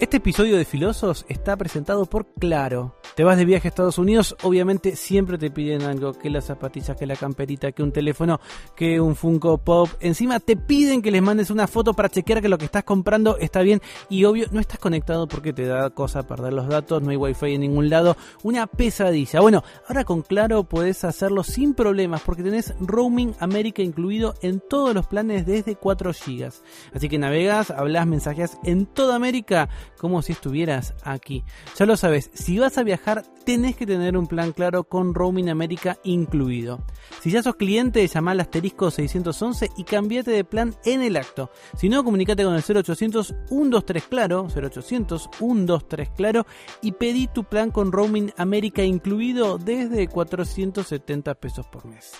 Este 0.00 0.18
episodio 0.18 0.56
de 0.56 0.64
Filosos 0.64 1.26
está 1.28 1.56
presentado 1.56 2.06
por 2.06 2.32
Claro. 2.34 2.97
Te 3.18 3.24
vas 3.24 3.36
de 3.36 3.44
viaje 3.44 3.66
a 3.66 3.70
Estados 3.70 3.98
Unidos, 3.98 4.36
obviamente 4.44 4.94
siempre 4.94 5.38
te 5.38 5.50
piden 5.50 5.82
algo, 5.82 6.12
que 6.12 6.30
las 6.30 6.44
zapatillas, 6.44 6.96
que 6.96 7.04
la 7.04 7.16
camperita, 7.16 7.72
que 7.72 7.82
un 7.82 7.90
teléfono, 7.90 8.38
que 8.76 9.00
un 9.00 9.16
Funko 9.16 9.58
Pop. 9.58 9.88
Encima 9.98 10.38
te 10.38 10.56
piden 10.56 11.02
que 11.02 11.10
les 11.10 11.20
mandes 11.20 11.50
una 11.50 11.66
foto 11.66 11.94
para 11.94 12.08
chequear 12.08 12.40
que 12.40 12.48
lo 12.48 12.58
que 12.58 12.66
estás 12.66 12.84
comprando 12.84 13.36
está 13.38 13.62
bien 13.62 13.82
y 14.08 14.22
obvio 14.22 14.46
no 14.52 14.60
estás 14.60 14.78
conectado 14.78 15.26
porque 15.26 15.52
te 15.52 15.66
da 15.66 15.90
cosa 15.90 16.28
perder 16.28 16.52
los 16.52 16.68
datos, 16.68 17.02
no 17.02 17.10
hay 17.10 17.16
wifi 17.16 17.54
en 17.54 17.62
ningún 17.62 17.90
lado, 17.90 18.16
una 18.44 18.68
pesadilla. 18.68 19.40
Bueno, 19.40 19.64
ahora 19.88 20.04
con 20.04 20.22
Claro 20.22 20.62
puedes 20.62 21.02
hacerlo 21.02 21.42
sin 21.42 21.74
problemas 21.74 22.22
porque 22.22 22.44
tenés 22.44 22.72
Roaming 22.78 23.34
América 23.40 23.82
incluido 23.82 24.34
en 24.42 24.60
todos 24.60 24.94
los 24.94 25.08
planes 25.08 25.44
desde 25.44 25.74
4 25.74 26.12
GB. 26.12 26.52
Así 26.94 27.08
que 27.08 27.18
navegas, 27.18 27.72
hablas, 27.72 28.06
mensajes 28.06 28.58
en 28.62 28.86
toda 28.86 29.16
América 29.16 29.68
como 29.98 30.22
si 30.22 30.30
estuvieras 30.30 30.94
aquí. 31.02 31.42
Ya 31.76 31.84
lo 31.84 31.96
sabes, 31.96 32.30
si 32.32 32.60
vas 32.60 32.78
a 32.78 32.84
viajar 32.84 33.07
tenés 33.44 33.76
que 33.76 33.86
tener 33.86 34.16
un 34.16 34.26
plan 34.26 34.52
claro 34.52 34.84
con 34.84 35.14
Roaming 35.14 35.48
América 35.48 35.98
incluido. 36.04 36.84
Si 37.20 37.30
ya 37.30 37.42
sos 37.42 37.56
cliente, 37.56 38.06
llama 38.06 38.32
al 38.32 38.40
asterisco 38.40 38.90
611 38.90 39.70
y 39.76 39.84
cambiate 39.84 40.30
de 40.30 40.44
plan 40.44 40.74
en 40.84 41.02
el 41.02 41.16
acto. 41.16 41.50
Si 41.76 41.88
no, 41.88 42.04
comunícate 42.04 42.44
con 42.44 42.54
el 42.54 42.62
0800 42.62 43.34
123 43.48 44.04
claro, 44.04 44.48
0800 44.54 45.30
123 45.38 46.10
claro 46.10 46.46
y 46.82 46.92
pedí 46.92 47.26
tu 47.26 47.44
plan 47.44 47.70
con 47.70 47.92
Roaming 47.92 48.32
América 48.36 48.82
incluido 48.82 49.58
desde 49.58 50.08
470 50.08 51.34
pesos 51.34 51.66
por 51.66 51.86
mes. 51.86 52.12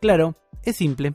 Claro, 0.00 0.34
es 0.62 0.76
simple. 0.76 1.14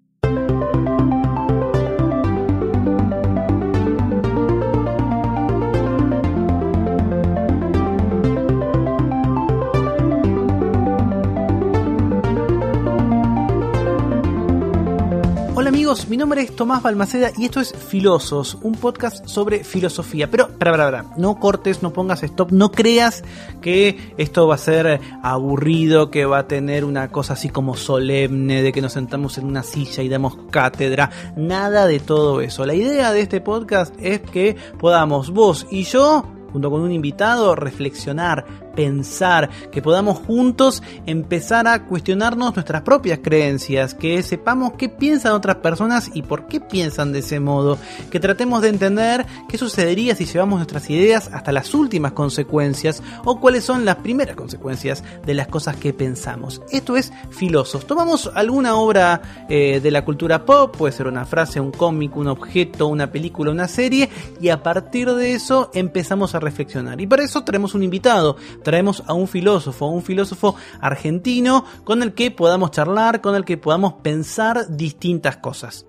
Hola 15.61 15.69
amigos, 15.69 16.07
mi 16.07 16.17
nombre 16.17 16.41
es 16.41 16.55
Tomás 16.55 16.81
Balmaceda 16.81 17.29
y 17.37 17.45
esto 17.45 17.59
es 17.59 17.71
Filosos, 17.71 18.57
un 18.63 18.73
podcast 18.73 19.27
sobre 19.27 19.63
filosofía. 19.63 20.27
Pero, 20.27 20.47
para, 20.57 20.71
para, 20.71 20.85
para, 20.85 21.15
no 21.17 21.39
cortes, 21.39 21.83
no 21.83 21.93
pongas 21.93 22.23
stop, 22.23 22.51
no 22.51 22.71
creas 22.71 23.23
que 23.61 24.15
esto 24.17 24.47
va 24.47 24.55
a 24.55 24.57
ser 24.57 24.99
aburrido, 25.21 26.09
que 26.09 26.25
va 26.25 26.39
a 26.39 26.47
tener 26.47 26.83
una 26.83 27.09
cosa 27.09 27.33
así 27.33 27.49
como 27.49 27.75
solemne, 27.75 28.63
de 28.63 28.71
que 28.71 28.81
nos 28.81 28.93
sentamos 28.93 29.37
en 29.37 29.45
una 29.45 29.61
silla 29.61 30.01
y 30.01 30.09
damos 30.09 30.35
cátedra, 30.49 31.11
nada 31.35 31.85
de 31.85 31.99
todo 31.99 32.41
eso. 32.41 32.65
La 32.65 32.73
idea 32.73 33.13
de 33.13 33.21
este 33.21 33.39
podcast 33.39 33.93
es 33.99 34.19
que 34.19 34.55
podamos 34.79 35.29
vos 35.29 35.67
y 35.69 35.83
yo 35.83 36.25
junto 36.51 36.69
con 36.69 36.81
un 36.81 36.91
invitado, 36.91 37.55
reflexionar, 37.55 38.45
pensar, 38.75 39.49
que 39.71 39.81
podamos 39.81 40.19
juntos 40.19 40.83
empezar 41.05 41.67
a 41.67 41.85
cuestionarnos 41.85 42.55
nuestras 42.55 42.81
propias 42.81 43.19
creencias, 43.23 43.93
que 43.93 44.21
sepamos 44.23 44.73
qué 44.77 44.89
piensan 44.89 45.33
otras 45.33 45.57
personas 45.57 46.09
y 46.13 46.21
por 46.21 46.47
qué 46.47 46.59
piensan 46.59 47.13
de 47.13 47.19
ese 47.19 47.39
modo, 47.39 47.77
que 48.09 48.19
tratemos 48.19 48.61
de 48.61 48.69
entender 48.69 49.25
qué 49.47 49.57
sucedería 49.57 50.15
si 50.15 50.25
llevamos 50.25 50.57
nuestras 50.57 50.89
ideas 50.89 51.29
hasta 51.33 51.51
las 51.51 51.73
últimas 51.73 52.13
consecuencias 52.13 53.01
o 53.25 53.39
cuáles 53.39 53.63
son 53.63 53.85
las 53.85 53.97
primeras 53.97 54.35
consecuencias 54.35 55.03
de 55.25 55.33
las 55.33 55.47
cosas 55.47 55.75
que 55.75 55.93
pensamos. 55.93 56.61
Esto 56.71 56.97
es 56.97 57.11
Filosos. 57.29 57.85
Tomamos 57.85 58.31
alguna 58.33 58.75
obra 58.75 59.45
eh, 59.49 59.79
de 59.81 59.91
la 59.91 60.03
cultura 60.03 60.45
pop, 60.45 60.75
puede 60.75 60.93
ser 60.93 61.07
una 61.07 61.25
frase, 61.25 61.59
un 61.59 61.71
cómic, 61.71 62.15
un 62.15 62.27
objeto, 62.27 62.87
una 62.87 63.11
película, 63.11 63.51
una 63.51 63.67
serie, 63.67 64.09
y 64.39 64.49
a 64.49 64.63
partir 64.63 65.11
de 65.13 65.33
eso 65.33 65.71
empezamos 65.73 66.35
a 66.35 66.39
reflexionar. 66.39 66.99
Y 67.01 67.07
para 67.07 67.23
eso 67.23 67.43
tenemos 67.43 67.73
un 67.73 67.83
invitado 67.83 68.37
traemos 68.61 69.03
a 69.07 69.13
un 69.13 69.27
filósofo, 69.27 69.87
un 69.87 70.03
filósofo 70.03 70.55
argentino 70.79 71.65
con 71.83 72.03
el 72.03 72.13
que 72.13 72.31
podamos 72.31 72.71
charlar, 72.71 73.21
con 73.21 73.35
el 73.35 73.45
que 73.45 73.57
podamos 73.57 73.93
pensar 74.01 74.65
distintas 74.69 75.37
cosas. 75.37 75.85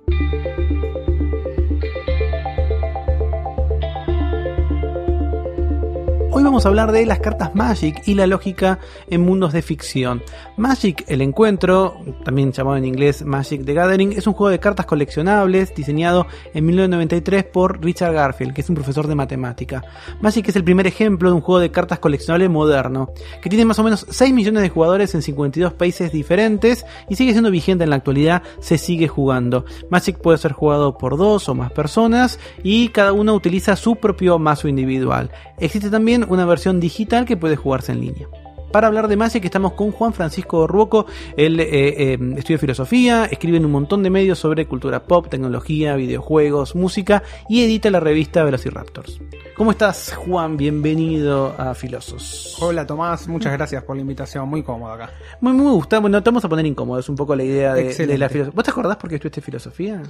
Hoy 6.43 6.47
vamos 6.47 6.67
a 6.67 6.71
hablar 6.71 6.91
de 6.91 7.07
las 7.07 7.21
cartas 7.21 7.55
Magic 7.55 8.03
y 8.05 8.15
la 8.15 8.27
lógica 8.27 8.81
en 9.09 9.21
mundos 9.21 9.53
de 9.53 9.63
ficción. 9.63 10.25
Magic, 10.57 11.05
el 11.07 11.23
encuentro, 11.23 12.01
también 12.25 12.51
llamado 12.51 12.79
en 12.79 12.85
inglés 12.85 13.25
Magic 13.25 13.65
the 13.65 13.73
Gathering, 13.73 14.11
es 14.11 14.27
un 14.27 14.33
juego 14.33 14.51
de 14.51 14.59
cartas 14.59 14.87
coleccionables 14.87 15.73
diseñado 15.73 16.27
en 16.53 16.67
1993 16.67 17.45
por 17.45 17.81
Richard 17.81 18.15
Garfield, 18.15 18.55
que 18.55 18.63
es 18.63 18.69
un 18.69 18.75
profesor 18.75 19.07
de 19.07 19.15
matemática. 19.15 19.85
Magic 20.21 20.49
es 20.49 20.57
el 20.57 20.65
primer 20.65 20.89
ejemplo 20.89 21.29
de 21.29 21.37
un 21.37 21.43
juego 21.43 21.61
de 21.61 21.71
cartas 21.71 22.01
coleccionables 22.01 22.51
moderno, 22.51 23.13
que 23.41 23.49
tiene 23.49 23.65
más 23.65 23.79
o 23.79 23.85
menos 23.85 24.05
6 24.11 24.35
millones 24.35 24.63
de 24.65 24.69
jugadores 24.69 25.15
en 25.15 25.23
52 25.23 25.75
países 25.75 26.11
diferentes 26.11 26.85
y 27.09 27.15
sigue 27.15 27.31
siendo 27.31 27.53
vigente 27.53 27.85
en 27.85 27.91
la 27.91 27.97
actualidad, 27.97 28.43
se 28.59 28.79
sigue 28.79 29.07
jugando. 29.07 29.65
Magic 29.91 30.19
puede 30.19 30.39
ser 30.39 30.51
jugado 30.51 30.99
por 30.99 31.17
dos 31.17 31.49
o 31.49 31.55
más 31.55 31.71
personas 31.71 32.41
y 32.65 32.89
cada 32.89 33.13
uno 33.13 33.33
utiliza 33.33 33.77
su 33.77 33.95
propio 33.95 34.41
mazo 34.41 34.67
individual. 34.67 35.31
Existe 35.59 35.89
también 35.89 36.32
una 36.33 36.47
versión 36.47 36.81
digital 36.81 37.25
que 37.25 37.37
puede 37.37 37.57
jugarse 37.57 37.93
en 37.93 38.01
línea. 38.01 38.29
Para 38.73 38.87
hablar 38.87 39.07
de 39.07 39.19
Magic 39.19 39.45
estamos 39.45 39.75
con 39.75 39.93
Juan 39.93 40.15
Francisco 40.15 40.67
Ruoco, 40.67 41.05
él 41.37 41.61
eh, 41.61 41.69
eh, 41.71 42.19
estudia 42.39 42.59
filosofía, 42.59 43.27
escribe 43.27 43.59
en 43.59 43.67
un 43.67 43.71
montón 43.71 44.03
de 44.03 44.09
medios 44.09 44.39
sobre 44.39 44.67
cultura 44.67 45.05
pop, 45.05 45.29
tecnología, 45.29 45.95
videojuegos, 45.95 46.75
música 46.75 47.23
y 47.51 47.63
edita 47.63 47.91
la 47.91 48.01
revista 48.01 48.43
Velociraptors. 48.45 49.21
¿Cómo 49.59 49.73
estás 49.73 50.15
Juan? 50.15 50.57
Bienvenido 50.57 51.55
a 51.59 51.75
Filosos. 51.75 52.57
Hola 52.63 52.87
Tomás, 52.87 53.29
muchas 53.29 53.53
gracias 53.53 53.85
por 53.85 53.97
la 53.97 54.01
invitación, 54.01 54.49
muy 54.49 54.63
cómodo 54.63 54.93
acá. 54.93 55.11
Muy, 55.43 55.53
muy 55.53 55.67
me 55.67 55.73
gusta, 55.73 55.99
bueno, 55.99 56.23
te 56.23 56.31
vamos 56.31 56.45
a 56.47 56.49
poner 56.49 56.65
incómodo, 56.65 56.99
es 56.99 57.09
un 57.11 57.17
poco 57.17 57.37
la 57.37 57.45
idea 57.45 57.75
de, 57.75 57.95
de 57.95 58.19
la 58.19 58.31
filosofía. 58.31 58.55
¿Vos 58.57 58.65
te 58.65 58.71
acordás 58.71 58.97
por 58.97 59.11
qué 59.11 59.17
estudiaste 59.17 59.43
filosofía? 59.43 60.03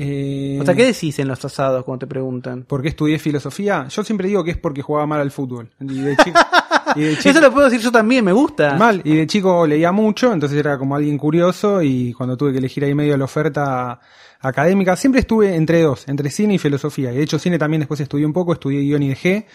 Eh, 0.00 0.58
O 0.60 0.64
sea, 0.64 0.74
¿qué 0.76 0.84
decís 0.86 1.18
en 1.18 1.26
los 1.26 1.44
asados 1.44 1.84
cuando 1.84 2.00
te 2.00 2.06
preguntan? 2.06 2.62
¿Por 2.62 2.82
qué 2.82 2.88
estudié 2.88 3.18
filosofía? 3.18 3.88
Yo 3.88 4.04
siempre 4.04 4.28
digo 4.28 4.44
que 4.44 4.52
es 4.52 4.56
porque 4.56 4.80
jugaba 4.80 5.06
mal 5.06 5.20
al 5.20 5.32
fútbol. 5.32 5.70
Y 5.80 6.00
de 6.00 6.16
chico, 6.16 6.38
y 6.94 7.00
de 7.00 7.16
chico- 7.16 7.30
Eso 7.30 7.40
lo 7.40 7.50
puedo 7.52 7.64
decir 7.68 7.80
yo 7.80 7.90
también, 7.90 8.24
me 8.24 8.32
gusta. 8.32 8.74
mal, 8.76 9.00
y 9.04 9.16
de 9.16 9.26
chico 9.26 9.66
leía 9.66 9.90
mucho, 9.90 10.32
entonces 10.32 10.56
era 10.56 10.78
como 10.78 10.94
alguien 10.94 11.18
curioso 11.18 11.82
y 11.82 12.12
cuando 12.12 12.36
tuve 12.36 12.52
que 12.52 12.58
elegir 12.58 12.84
ahí 12.84 12.94
medio 12.94 13.16
la 13.16 13.24
oferta 13.24 13.98
académica, 14.40 14.94
siempre 14.94 15.20
estuve 15.20 15.56
entre 15.56 15.82
dos, 15.82 16.06
entre 16.06 16.30
cine 16.30 16.54
y 16.54 16.58
filosofía. 16.58 17.12
Y 17.12 17.16
de 17.16 17.22
hecho 17.24 17.38
cine 17.40 17.58
también 17.58 17.80
después 17.80 17.98
estudié 17.98 18.24
un 18.24 18.32
poco, 18.32 18.52
estudié 18.52 18.80
guion 18.82 19.02
y 19.02 19.08
dejé, 19.08 19.46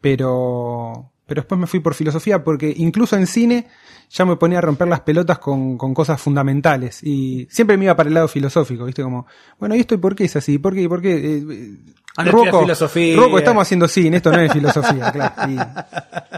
pero, 0.00 1.10
pero 1.30 1.42
después 1.42 1.60
me 1.60 1.68
fui 1.68 1.78
por 1.78 1.94
filosofía 1.94 2.42
porque 2.42 2.74
incluso 2.76 3.16
en 3.16 3.28
cine 3.28 3.68
ya 4.10 4.24
me 4.24 4.34
ponía 4.34 4.58
a 4.58 4.62
romper 4.62 4.88
las 4.88 5.02
pelotas 5.02 5.38
con, 5.38 5.78
con 5.78 5.94
cosas 5.94 6.20
fundamentales 6.20 7.04
y 7.04 7.46
siempre 7.48 7.76
me 7.76 7.84
iba 7.84 7.94
para 7.94 8.08
el 8.08 8.14
lado 8.14 8.26
filosófico, 8.26 8.84
¿viste? 8.84 9.04
Como, 9.04 9.26
bueno, 9.56 9.76
¿y 9.76 9.78
esto 9.78 9.94
y 9.94 9.98
por 9.98 10.16
qué 10.16 10.24
es 10.24 10.34
así? 10.34 10.58
¿Por 10.58 10.74
qué? 10.74 10.82
¿Y 10.82 10.88
por 10.88 11.00
qué? 11.00 11.14
Eh, 11.14 11.44
eh, 11.48 11.76
Ah, 12.16 12.24
no 12.24 12.30
estudias 12.30 12.56
filosofía. 12.56 13.16
Rocco, 13.16 13.38
estamos 13.38 13.62
haciendo 13.62 13.86
cine, 13.88 14.16
esto 14.16 14.32
no 14.32 14.40
es 14.40 14.52
filosofía, 14.52 15.10
claro. 15.12 15.34
Y- 15.48 15.58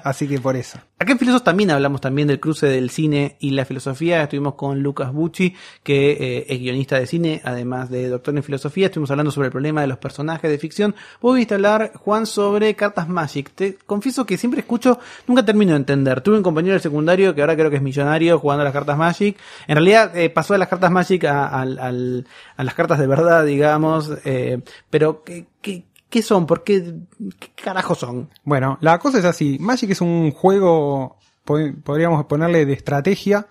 así 0.04 0.28
que 0.28 0.38
por 0.38 0.54
eso. 0.56 0.78
Acá 0.98 1.12
en 1.12 1.18
Filosos 1.18 1.42
también 1.42 1.70
hablamos 1.70 2.00
también 2.00 2.28
del 2.28 2.38
cruce 2.38 2.66
del 2.66 2.90
cine 2.90 3.36
y 3.40 3.50
la 3.50 3.64
filosofía. 3.64 4.22
Estuvimos 4.22 4.54
con 4.54 4.80
Lucas 4.82 5.12
Bucci, 5.12 5.54
que 5.82 6.12
eh, 6.12 6.46
es 6.48 6.58
guionista 6.60 6.98
de 6.98 7.06
cine, 7.06 7.40
además 7.44 7.90
de 7.90 8.08
doctor 8.08 8.36
en 8.36 8.42
filosofía. 8.42 8.86
Estuvimos 8.86 9.10
hablando 9.10 9.30
sobre 9.32 9.46
el 9.46 9.52
problema 9.52 9.80
de 9.80 9.86
los 9.86 9.98
personajes 9.98 10.50
de 10.50 10.58
ficción. 10.58 10.94
Vos 11.20 11.34
viste 11.36 11.54
hablar, 11.54 11.92
Juan, 11.94 12.26
sobre 12.26 12.74
cartas 12.74 13.08
Magic. 13.08 13.50
Te 13.54 13.74
confieso 13.86 14.26
que 14.26 14.36
siempre 14.36 14.60
escucho, 14.60 14.98
nunca 15.26 15.44
termino 15.44 15.72
de 15.72 15.78
entender. 15.78 16.20
Tuve 16.20 16.36
un 16.36 16.42
compañero 16.42 16.74
del 16.74 16.82
secundario 16.82 17.34
que 17.34 17.40
ahora 17.40 17.56
creo 17.56 17.70
que 17.70 17.76
es 17.76 17.82
millonario 17.82 18.38
jugando 18.38 18.60
a 18.60 18.64
las 18.64 18.72
cartas 18.72 18.96
Magic. 18.98 19.36
En 19.66 19.76
realidad 19.76 20.16
eh, 20.16 20.28
pasó 20.30 20.52
de 20.52 20.58
las 20.58 20.68
cartas 20.68 20.90
Magic 20.90 21.24
a, 21.24 21.64
las 21.64 22.74
cartas 22.74 22.98
de 22.98 23.06
verdad, 23.06 23.44
digamos. 23.44 24.10
eh, 24.24 24.60
pero, 24.90 25.22
¿qué, 25.24 25.46
qué, 25.62 25.86
qué 26.10 26.22
son? 26.22 26.46
¿Por 26.46 26.64
qué? 26.64 26.94
¿Qué 27.38 27.50
carajo 27.62 27.94
son? 27.94 28.28
Bueno, 28.44 28.76
la 28.80 28.98
cosa 28.98 29.18
es 29.18 29.24
así. 29.24 29.56
Magic 29.60 29.90
es 29.90 30.00
un 30.00 30.30
juego, 30.32 31.16
po- 31.44 31.58
podríamos 31.82 32.24
ponerle 32.26 32.66
de 32.66 32.72
estrategia, 32.74 33.46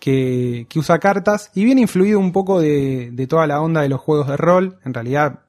que, 0.00 0.66
que 0.68 0.78
usa 0.78 0.98
cartas 0.98 1.50
y 1.54 1.64
viene 1.64 1.80
influido 1.80 2.18
un 2.18 2.32
poco 2.32 2.60
de, 2.60 3.10
de 3.12 3.26
toda 3.26 3.46
la 3.46 3.60
onda 3.60 3.80
de 3.82 3.88
los 3.88 4.00
juegos 4.00 4.26
de 4.28 4.36
rol. 4.36 4.78
En 4.84 4.92
realidad 4.92 5.44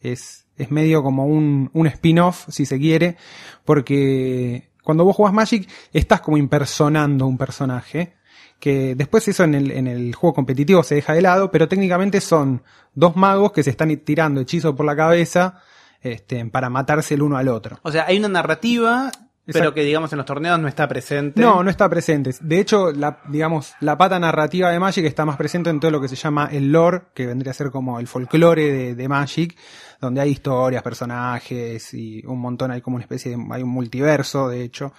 es, 0.00 0.46
es 0.56 0.70
medio 0.70 1.02
como 1.02 1.26
un, 1.26 1.70
un 1.74 1.86
spin-off, 1.86 2.46
si 2.48 2.66
se 2.66 2.78
quiere, 2.78 3.16
porque 3.64 4.70
cuando 4.82 5.04
vos 5.04 5.16
jugás 5.16 5.32
Magic 5.32 5.68
estás 5.92 6.20
como 6.20 6.36
impersonando 6.38 7.26
un 7.26 7.38
personaje. 7.38 8.14
Que 8.58 8.94
después 8.94 9.26
eso 9.28 9.44
en 9.44 9.54
el, 9.54 9.70
en 9.70 9.86
el 9.86 10.14
juego 10.14 10.34
competitivo 10.34 10.82
se 10.82 10.94
deja 10.94 11.12
de 11.12 11.22
lado, 11.22 11.50
pero 11.50 11.68
técnicamente 11.68 12.20
son 12.20 12.62
dos 12.94 13.16
magos 13.16 13.52
que 13.52 13.62
se 13.62 13.70
están 13.70 13.94
tirando 13.98 14.40
hechizos 14.40 14.74
por 14.74 14.86
la 14.86 14.96
cabeza 14.96 15.60
este, 16.00 16.44
para 16.46 16.70
matarse 16.70 17.14
el 17.14 17.22
uno 17.22 17.36
al 17.36 17.48
otro. 17.48 17.78
O 17.82 17.90
sea, 17.90 18.06
hay 18.06 18.18
una 18.18 18.28
narrativa 18.28 19.10
Pero 19.46 19.74
que 19.74 19.82
digamos 19.82 20.10
en 20.12 20.18
los 20.18 20.26
torneos 20.26 20.58
no 20.58 20.68
está 20.68 20.88
presente. 20.88 21.40
No, 21.40 21.62
no 21.62 21.70
está 21.70 21.88
presente. 21.88 22.30
De 22.40 22.60
hecho, 22.60 22.92
la, 22.92 23.20
digamos, 23.28 23.74
la 23.80 23.98
pata 23.98 24.18
narrativa 24.18 24.70
de 24.70 24.78
Magic 24.78 25.04
está 25.04 25.26
más 25.26 25.36
presente 25.36 25.68
en 25.68 25.80
todo 25.80 25.90
lo 25.90 26.00
que 26.00 26.08
se 26.08 26.16
llama 26.16 26.48
el 26.50 26.72
lore, 26.72 27.02
que 27.14 27.26
vendría 27.26 27.50
a 27.50 27.54
ser 27.54 27.70
como 27.70 28.00
el 28.00 28.06
folclore 28.06 28.72
de, 28.72 28.94
de 28.94 29.08
Magic, 29.08 29.56
donde 30.00 30.22
hay 30.22 30.30
historias, 30.30 30.82
personajes 30.82 31.92
y 31.92 32.24
un 32.26 32.40
montón, 32.40 32.70
hay 32.70 32.80
como 32.80 32.96
una 32.96 33.04
especie 33.04 33.36
de, 33.36 33.46
hay 33.50 33.62
un 33.62 33.68
multiverso, 33.68 34.48
de 34.48 34.62
hecho, 34.62 34.92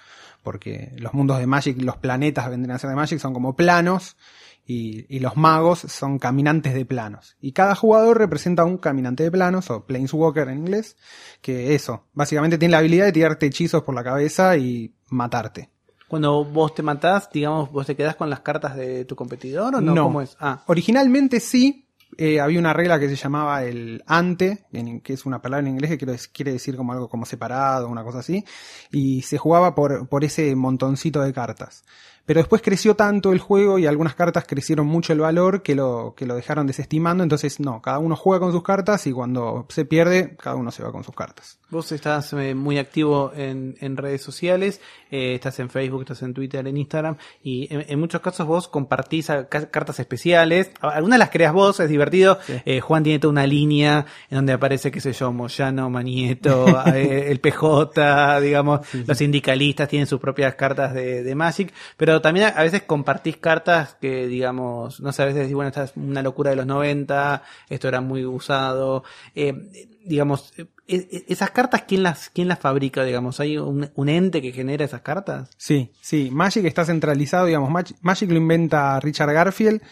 porque 0.46 0.92
los 0.96 1.12
mundos 1.12 1.40
de 1.40 1.48
Magic, 1.48 1.82
los 1.82 1.96
planetas 1.96 2.48
vendrían 2.48 2.76
a 2.76 2.78
ser 2.78 2.88
de 2.88 2.94
Magic, 2.94 3.18
son 3.18 3.34
como 3.34 3.56
planos, 3.56 4.16
y, 4.64 5.04
y, 5.08 5.18
los 5.18 5.36
magos 5.36 5.80
son 5.80 6.20
caminantes 6.20 6.72
de 6.72 6.84
planos. 6.84 7.36
Y 7.40 7.50
cada 7.50 7.74
jugador 7.74 8.18
representa 8.18 8.64
un 8.64 8.78
caminante 8.78 9.24
de 9.24 9.32
planos, 9.32 9.72
o 9.72 9.86
planeswalker 9.86 10.48
en 10.48 10.58
inglés, 10.58 10.96
que 11.40 11.74
eso, 11.74 12.06
básicamente 12.12 12.58
tiene 12.58 12.70
la 12.70 12.78
habilidad 12.78 13.06
de 13.06 13.12
tirarte 13.12 13.46
hechizos 13.46 13.82
por 13.82 13.96
la 13.96 14.04
cabeza 14.04 14.56
y 14.56 14.94
matarte. 15.08 15.70
Cuando 16.06 16.44
vos 16.44 16.72
te 16.76 16.84
matás, 16.84 17.28
digamos, 17.32 17.72
vos 17.72 17.84
te 17.84 17.96
quedás 17.96 18.14
con 18.14 18.30
las 18.30 18.38
cartas 18.38 18.76
de 18.76 19.04
tu 19.04 19.16
competidor 19.16 19.74
o 19.74 19.80
no? 19.80 19.96
No. 19.96 20.04
¿Cómo 20.04 20.22
es? 20.22 20.36
Ah, 20.38 20.62
Originalmente 20.66 21.40
sí, 21.40 21.85
eh, 22.18 22.40
había 22.40 22.58
una 22.58 22.72
regla 22.72 22.98
que 22.98 23.08
se 23.08 23.16
llamaba 23.16 23.64
el 23.64 24.02
ante, 24.06 24.64
en- 24.72 25.00
que 25.00 25.12
es 25.12 25.26
una 25.26 25.42
palabra 25.42 25.66
en 25.66 25.74
inglés 25.74 25.90
que 25.90 25.98
quiere, 25.98 26.16
quiere 26.32 26.52
decir 26.52 26.76
como 26.76 26.92
algo 26.92 27.08
como 27.08 27.26
separado, 27.26 27.88
una 27.88 28.04
cosa 28.04 28.20
así, 28.20 28.44
y 28.90 29.22
se 29.22 29.38
jugaba 29.38 29.74
por, 29.74 30.08
por 30.08 30.24
ese 30.24 30.54
montoncito 30.56 31.20
de 31.22 31.32
cartas. 31.32 31.84
Pero 32.26 32.40
después 32.40 32.60
creció 32.60 32.94
tanto 32.96 33.32
el 33.32 33.38
juego 33.38 33.78
y 33.78 33.86
algunas 33.86 34.14
cartas 34.14 34.44
crecieron 34.46 34.86
mucho 34.86 35.12
el 35.12 35.20
valor 35.20 35.62
que 35.62 35.74
lo, 35.74 36.14
que 36.16 36.26
lo 36.26 36.34
dejaron 36.34 36.66
desestimando, 36.66 37.22
entonces 37.22 37.60
no, 37.60 37.80
cada 37.80 37.98
uno 38.00 38.16
juega 38.16 38.40
con 38.40 38.52
sus 38.52 38.62
cartas 38.62 39.06
y 39.06 39.12
cuando 39.12 39.64
se 39.68 39.84
pierde, 39.84 40.36
cada 40.36 40.56
uno 40.56 40.70
se 40.70 40.82
va 40.82 40.90
con 40.92 41.04
sus 41.04 41.14
cartas. 41.14 41.58
vos 41.70 41.90
estás 41.92 42.32
eh, 42.32 42.54
muy 42.54 42.78
activo 42.78 43.32
en, 43.34 43.76
en 43.80 43.96
redes 43.96 44.22
sociales, 44.22 44.80
eh, 45.10 45.34
estás 45.34 45.58
en 45.60 45.70
Facebook, 45.70 46.02
estás 46.02 46.22
en 46.22 46.34
Twitter, 46.34 46.66
en 46.66 46.76
Instagram, 46.76 47.16
y 47.42 47.72
en, 47.72 47.84
en 47.88 48.00
muchos 48.00 48.20
casos 48.20 48.46
vos 48.46 48.68
compartís 48.68 49.30
a- 49.30 49.48
ca- 49.48 49.70
cartas 49.70 50.00
especiales. 50.00 50.70
Algunas 50.80 51.18
las 51.20 51.30
creas 51.30 51.52
vos, 51.52 51.78
es 51.80 51.88
divertido. 51.88 52.38
Eh, 52.64 52.80
Juan 52.80 53.04
tiene 53.04 53.18
toda 53.20 53.30
una 53.32 53.46
línea 53.46 54.04
en 54.30 54.36
donde 54.38 54.52
aparece, 54.52 54.90
qué 54.90 55.00
sé 55.00 55.12
yo, 55.12 55.32
Moyano, 55.32 55.88
Manieto, 55.90 56.66
eh, 56.94 57.30
el 57.30 57.38
PJ, 57.40 58.40
digamos, 58.40 58.80
los 59.06 59.16
sindicalistas 59.18 59.88
tienen 59.88 60.06
sus 60.06 60.20
propias 60.20 60.54
cartas 60.56 60.92
de, 60.94 61.22
de 61.22 61.34
Magic, 61.34 61.72
pero 61.96 62.15
también 62.20 62.52
a, 62.54 62.62
veces 62.62 62.82
compartís 62.82 63.36
cartas 63.36 63.96
que, 64.00 64.26
digamos, 64.26 65.00
no 65.00 65.12
sé, 65.12 65.22
a 65.22 65.26
veces 65.26 65.42
decís, 65.42 65.54
bueno, 65.54 65.68
esta 65.68 65.84
es 65.84 65.92
una 65.96 66.22
locura 66.22 66.50
de 66.50 66.56
los 66.56 66.66
90, 66.66 67.42
esto 67.68 67.88
era 67.88 68.00
muy 68.00 68.24
usado. 68.24 69.04
Eh, 69.34 69.98
digamos, 70.04 70.52
eh, 70.56 70.66
eh, 70.88 71.24
esas 71.28 71.50
cartas, 71.50 71.82
¿quién 71.86 72.02
las, 72.02 72.30
quién 72.30 72.48
las 72.48 72.58
fabrica, 72.58 73.04
digamos? 73.04 73.40
¿Hay 73.40 73.58
un, 73.58 74.08
ente 74.08 74.40
que 74.40 74.52
genera 74.52 74.84
esas 74.84 75.02
cartas? 75.02 75.50
Sí, 75.56 75.92
sí, 76.00 76.30
Magic 76.32 76.64
está 76.64 76.84
centralizado, 76.84 77.46
digamos, 77.46 77.70
Mag- 77.70 77.96
Magic 78.02 78.30
lo 78.30 78.36
inventa 78.36 78.98
Richard 79.00 79.32
Garfield 79.32 79.82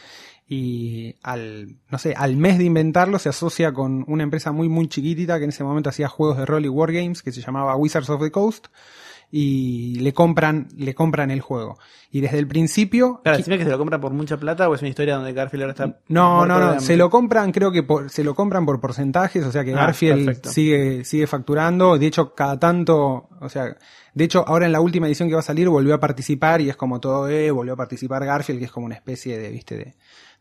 y 0.46 1.16
al, 1.22 1.78
no 1.88 1.98
sé, 1.98 2.14
al 2.16 2.36
mes 2.36 2.58
de 2.58 2.64
inventarlo 2.64 3.18
se 3.18 3.30
asocia 3.30 3.72
con 3.72 4.04
una 4.06 4.22
empresa 4.22 4.52
muy 4.52 4.68
muy 4.68 4.88
chiquitita 4.88 5.38
que 5.38 5.44
en 5.44 5.50
ese 5.50 5.64
momento 5.64 5.88
hacía 5.88 6.08
juegos 6.08 6.36
de 6.36 6.44
rol 6.44 6.64
y 6.66 6.68
wargames 6.68 7.22
que 7.22 7.32
se 7.32 7.40
llamaba 7.40 7.76
Wizards 7.76 8.10
of 8.10 8.20
the 8.20 8.30
Coast 8.30 8.66
y 9.30 9.96
le 10.00 10.12
compran, 10.12 10.68
le 10.76 10.94
compran 10.94 11.30
el 11.30 11.40
juego. 11.40 11.78
Y 12.10 12.20
desde 12.20 12.38
el 12.38 12.46
principio, 12.46 13.20
Claro, 13.22 13.38
decime 13.38 13.58
que 13.58 13.64
se 13.64 13.70
lo 13.70 13.78
compran 13.78 14.00
por 14.00 14.12
mucha 14.12 14.36
plata 14.38 14.68
o 14.68 14.74
es 14.74 14.80
una 14.82 14.88
historia 14.90 15.16
donde 15.16 15.32
Garfield 15.32 15.62
ahora 15.64 15.72
está... 15.72 15.98
no, 16.08 16.46
no, 16.46 16.60
no, 16.60 16.80
se 16.80 16.96
lo 16.96 17.10
compran, 17.10 17.50
creo 17.50 17.72
que 17.72 17.82
por, 17.82 18.10
se 18.10 18.22
lo 18.22 18.34
compran 18.34 18.64
por 18.64 18.80
porcentajes, 18.80 19.44
o 19.44 19.50
sea 19.50 19.64
que 19.64 19.72
Ah, 19.72 19.86
Garfield 19.86 20.24
perfecto. 20.26 20.50
sigue, 20.50 21.04
sigue 21.04 21.26
facturando, 21.26 21.98
de 21.98 22.06
hecho 22.06 22.34
cada 22.34 22.58
tanto, 22.60 23.28
o 23.40 23.48
sea, 23.48 23.76
de 24.14 24.24
hecho 24.24 24.44
ahora 24.46 24.66
en 24.66 24.72
la 24.72 24.80
última 24.80 25.06
edición 25.08 25.28
que 25.28 25.34
va 25.34 25.40
a 25.40 25.44
salir 25.44 25.68
volvió 25.68 25.94
a 25.94 26.00
participar 26.00 26.60
y 26.60 26.68
es 26.70 26.76
como 26.76 27.00
todo, 27.00 27.28
eh, 27.28 27.50
volvió 27.50 27.74
a 27.74 27.76
participar 27.76 28.24
Garfield, 28.24 28.60
que 28.60 28.66
es 28.66 28.70
como 28.72 28.86
una 28.86 28.94
especie 28.94 29.36
de, 29.38 29.50
viste, 29.50 29.76
de, 29.76 29.94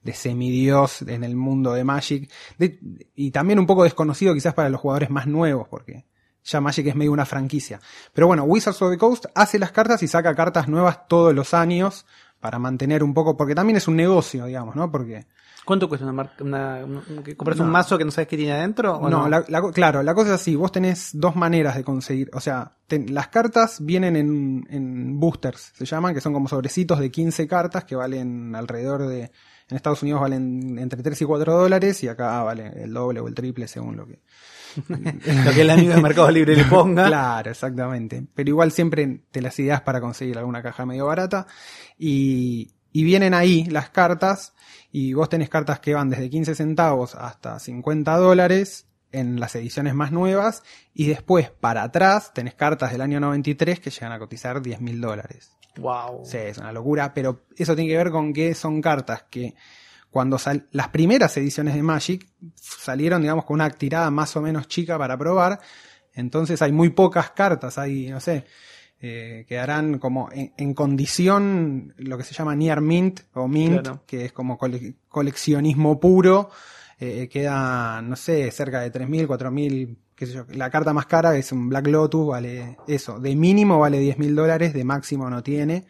de 0.04 0.14
semidios 0.14 1.02
en 1.04 1.24
el 1.24 1.36
mundo 1.36 1.74
de 1.74 1.84
Magic, 1.84 2.30
De- 2.60 2.78
y 3.16 3.32
también 3.32 3.58
un 3.58 3.66
poco 3.66 3.84
desconocido 3.84 4.34
quizás 4.36 4.54
para 4.54 4.70
los 4.70 4.80
jugadores 4.82 5.10
más 5.10 5.26
nuevos, 5.26 5.68
porque 5.70 6.06
ya 6.44 6.62
Magic 6.62 6.88
es 6.88 6.95
medio 6.95 7.12
una 7.12 7.25
franquicia. 7.25 7.80
Pero 8.13 8.28
bueno, 8.28 8.44
Wizards 8.44 8.81
of 8.81 8.92
the 8.92 8.98
Coast 8.98 9.25
hace 9.36 9.60
las 9.60 9.72
cartas 9.72 10.04
y 10.04 10.07
saca 10.07 10.36
cartas 10.36 10.68
nuevas 10.68 11.07
todos 11.07 11.34
los 11.34 11.54
años 11.54 12.06
para 12.40 12.60
mantener 12.60 13.04
un 13.04 13.13
poco, 13.13 13.38
porque 13.38 13.56
también 13.56 13.78
es 13.78 13.88
un 13.88 13.95
negocio, 13.95 14.45
digamos, 14.45 14.75
¿no? 14.75 14.92
Porque 14.92 15.25
¿Cuánto 15.65 15.88
cuesta 15.88 16.06
una 16.06 16.13
marca? 16.13 16.44
Una, 16.44 16.81
¿Compras 17.38 17.57
No. 17.57 17.63
un 17.65 17.69
mazo 17.71 17.98
que 17.98 18.04
no 18.06 18.12
sabes 18.12 18.27
qué 18.27 18.36
tiene 18.38 18.51
adentro? 18.54 18.98
¿o 18.98 19.10
no, 19.10 19.24
no? 19.24 19.30
la- 19.30 19.45
la 19.48 19.62
claro, 19.71 20.04
la 20.04 20.13
cosa 20.13 20.30
es 20.36 20.42
así, 20.42 20.56
vos 20.56 20.71
tenés 20.71 21.12
dos 21.13 21.36
maneras 21.36 21.75
de 21.75 21.83
conseguir, 21.83 22.30
o 22.33 22.39
sea, 22.42 22.75
ten- 22.88 23.13
las 23.13 23.30
cartas 23.30 23.77
vienen 23.80 24.15
en, 24.18 24.68
en 24.69 25.19
boosters, 25.19 25.71
se 25.75 25.86
llaman, 25.86 26.13
que 26.13 26.21
son 26.21 26.33
como 26.33 26.48
sobrecitos 26.50 27.00
de 27.00 27.10
15 27.12 27.48
cartas 27.48 27.86
que 27.86 27.95
valen 27.95 28.56
alrededor 28.56 29.07
de, 29.07 29.24
en 29.69 29.75
Estados 29.77 30.04
Unidos 30.04 30.19
valen 30.21 30.77
entre 30.77 31.01
3 31.01 31.21
y 31.21 31.25
4 31.25 31.54
dólares 31.57 32.04
y 32.04 32.10
acá 32.10 32.44
vale 32.44 32.83
el 32.83 32.94
doble 32.94 33.21
o 33.21 33.27
el 33.30 33.33
triple 33.33 33.68
según 33.69 33.95
lo 33.95 34.06
que... 34.06 34.19
lo 34.88 35.51
que 35.54 35.62
el 35.62 35.69
amigo 35.69 35.94
de 35.94 36.01
Mercado 36.01 36.30
Libre 36.31 36.56
le 36.56 36.65
ponga. 36.65 37.06
Claro, 37.06 37.51
exactamente. 37.51 38.25
Pero 38.33 38.50
igual 38.50 38.71
siempre 38.71 39.21
te 39.31 39.39
las 39.42 39.57
ideas 39.60 39.81
para 39.81 40.01
conseguir 40.01 40.38
alguna 40.38 40.63
caja 40.63 40.83
medio 40.86 41.06
barata. 41.06 41.45
Y, 41.98 42.71
y 42.94 43.04
vienen 43.04 43.34
ahí 43.34 43.66
las 43.66 43.90
cartas. 43.90 44.54
Y 44.92 45.13
vos 45.13 45.28
tenés 45.28 45.50
cartas 45.50 45.80
que 45.80 45.94
van 45.94 46.10
desde 46.10 46.30
15 46.30 46.56
centavos 46.56 47.16
hasta 47.16 47.60
50 47.60 48.16
dólares 48.16 48.88
en 49.12 49.40
las 49.40 49.56
ediciones 49.56 49.95
más 49.95 50.12
nuevas. 50.12 50.63
Y 50.94 51.07
después, 51.07 51.50
para 51.50 51.84
atrás, 51.84 52.31
tenés 52.34 52.54
cartas 52.54 52.92
del 52.92 53.01
año 53.01 53.19
93 53.19 53.80
que 53.80 53.90
llegan 53.90 54.12
a 54.12 54.19
cotizar 54.19 54.62
10 54.62 54.80
mil 54.80 55.01
dólares. 55.01 55.57
Wow. 55.78 56.24
Sí, 56.24 56.38
es 56.38 56.60
una 56.60 56.72
locura, 56.72 57.13
pero 57.13 57.45
eso 57.57 57.75
tiene 57.75 57.90
que 57.90 57.98
ver 57.98 58.12
con 58.12 58.31
que 58.31 58.54
son 58.54 58.80
cartas 58.80 59.25
que 59.30 59.56
cuando 60.12 60.38
sal 60.38 60.68
las 60.72 60.89
primeras 60.89 61.36
ediciones 61.38 61.74
de 61.74 61.81
Magic 61.81 62.30
salieron, 62.54 63.24
digamos, 63.24 63.46
con 63.46 63.56
una 63.56 63.72
tirada 63.72 64.12
más 64.12 64.36
o 64.36 64.42
menos 64.42 64.68
chica 64.68 64.96
para 65.00 65.18
probar, 65.18 65.60
entonces 66.13 66.62
hay 66.62 66.72
muy 66.72 66.89
pocas 66.89 67.31
cartas, 67.31 67.80
hay, 67.80 68.10
no 68.10 68.19
sé, 68.19 68.46
eh, 69.06 69.46
quedarán 69.48 70.00
como 70.00 70.30
en, 70.32 70.54
en 70.58 70.74
condición 70.74 71.94
lo 71.98 72.18
que 72.18 72.24
se 72.24 72.34
llama 72.34 72.56
near 72.56 72.80
mint 72.80 73.20
o 73.34 73.48
mint, 73.50 73.82
Claro. 73.82 74.04
que 74.08 74.26
es 74.26 74.32
como 74.32 74.58
cole- 74.58 74.96
coleccionismo 75.10 76.00
puro, 76.00 76.50
eh, 77.00 77.28
queda, 77.30 78.02
no 78.02 78.16
sé, 78.16 78.50
cerca 78.52 78.80
de 78.80 78.92
3.000, 78.94 79.28
4.000, 79.28 79.98
qué 80.16 80.26
sé 80.26 80.34
yo. 80.34 80.46
La 80.54 80.70
carta 80.70 80.94
más 80.94 81.06
cara 81.06 81.36
es 81.36 81.52
un 81.52 81.68
Black 81.68 81.88
Lotus, 81.88 82.28
vale 82.30 82.78
eso. 82.88 83.20
De 83.20 83.36
mínimo 83.36 83.78
vale 83.78 84.00
10.000 84.00 84.34
dólares, 84.36 84.74
de 84.74 84.86
máximo 84.86 85.30
no 85.30 85.44
tiene. 85.44 85.84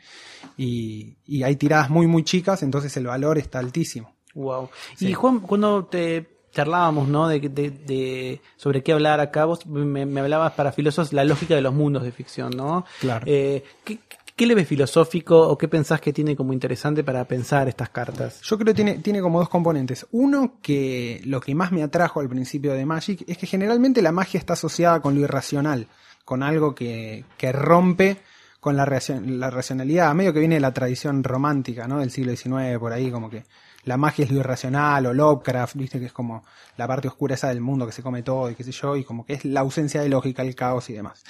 Y, 0.58 1.16
y 1.26 1.44
hay 1.44 1.56
tiradas 1.56 1.90
muy, 1.92 2.08
muy 2.08 2.24
chicas, 2.24 2.64
entonces 2.64 2.96
el 2.98 3.06
valor 3.06 3.38
está 3.38 3.60
altísimo. 3.60 4.16
Wow. 4.34 4.70
Sí. 4.98 5.10
Y 5.10 5.14
Juan, 5.14 5.40
cuando 5.42 5.86
te 5.86 6.26
charlábamos, 6.54 7.08
¿no? 7.08 7.28
De, 7.28 7.40
de, 7.40 7.72
de 7.72 8.42
sobre 8.56 8.84
qué 8.84 8.94
hablar 8.94 9.20
acá, 9.20 9.46
vos 9.46 9.66
me, 9.66 10.06
me 10.06 10.22
hablabas 10.22 10.54
para 10.54 10.72
filósofos 10.72 11.12
la 11.12 11.26
lógica 11.26 11.56
de 11.56 11.62
los 11.62 11.74
mundos 11.74 12.04
de 12.04 12.12
ficción, 12.12 12.52
¿no? 12.56 12.86
Claro. 13.02 13.26
Eh, 13.28 13.64
¿qué, 13.84 14.00
¿Qué 14.36 14.48
le 14.48 14.56
ves 14.56 14.68
filosófico 14.68 15.40
o 15.40 15.58
qué 15.58 15.68
pensás 15.68 16.02
que 16.02 16.12
tiene 16.12 16.36
como 16.36 16.54
interesante 16.54 17.04
para 17.04 17.24
pensar 17.26 17.68
estas 17.68 17.90
cartas? 17.90 18.42
Yo 18.42 18.58
creo 18.58 18.74
que 18.74 18.74
tiene, 18.74 18.98
tiene 18.98 19.22
como 19.22 19.38
dos 19.38 19.48
componentes. 19.48 20.08
Uno, 20.12 20.56
que 20.60 21.22
lo 21.26 21.40
que 21.40 21.54
más 21.54 21.72
me 21.72 21.84
atrajo 21.84 22.20
al 22.20 22.30
principio 22.30 22.74
de 22.74 22.84
Magic 22.84 23.24
es 23.28 23.38
que 23.38 23.46
generalmente 23.46 24.02
la 24.02 24.12
magia 24.12 24.40
está 24.40 24.54
asociada 24.54 25.02
con 25.02 25.14
lo 25.14 25.22
irracional, 25.22 25.88
con 26.26 26.42
algo 26.42 26.74
que, 26.74 27.26
que 27.38 27.52
rompe 27.52 28.18
con 28.60 28.76
la, 28.76 28.86
la 28.86 29.50
racionalidad, 29.52 30.16
medio 30.16 30.34
que 30.34 30.40
viene 30.40 30.56
de 30.56 30.62
la 30.62 30.74
tradición 30.74 31.24
romántica, 31.24 31.88
¿no? 31.88 32.00
Del 32.00 32.10
siglo 32.10 32.36
XIX, 32.36 32.80
por 32.80 32.92
ahí, 32.92 33.12
como 33.12 33.30
que 33.30 33.44
la 33.86 33.98
magia 33.98 34.26
es 34.26 34.32
lo 34.32 34.40
irracional, 34.40 35.06
o 35.06 35.14
Lovecraft, 35.14 35.76
viste 35.76 36.00
que 36.00 36.06
es 36.06 36.14
como 36.14 36.44
la 36.78 36.88
parte 36.88 37.08
oscura 37.08 37.36
esa 37.36 37.50
del 37.50 37.62
mundo 37.62 37.86
que 37.86 37.92
se 37.92 38.02
come 38.02 38.24
todo 38.24 38.50
y 38.50 38.56
qué 38.56 38.64
sé 38.64 38.72
yo, 38.72 38.96
y 38.96 39.04
como 39.04 39.26
que 39.26 39.34
es 39.34 39.46
la 39.46 39.62
ausencia 39.62 40.02
de 40.02 40.10
lógica, 40.10 40.42
el 40.42 40.56
caos 40.56 40.90
y 40.90 40.94
demás. 40.94 41.24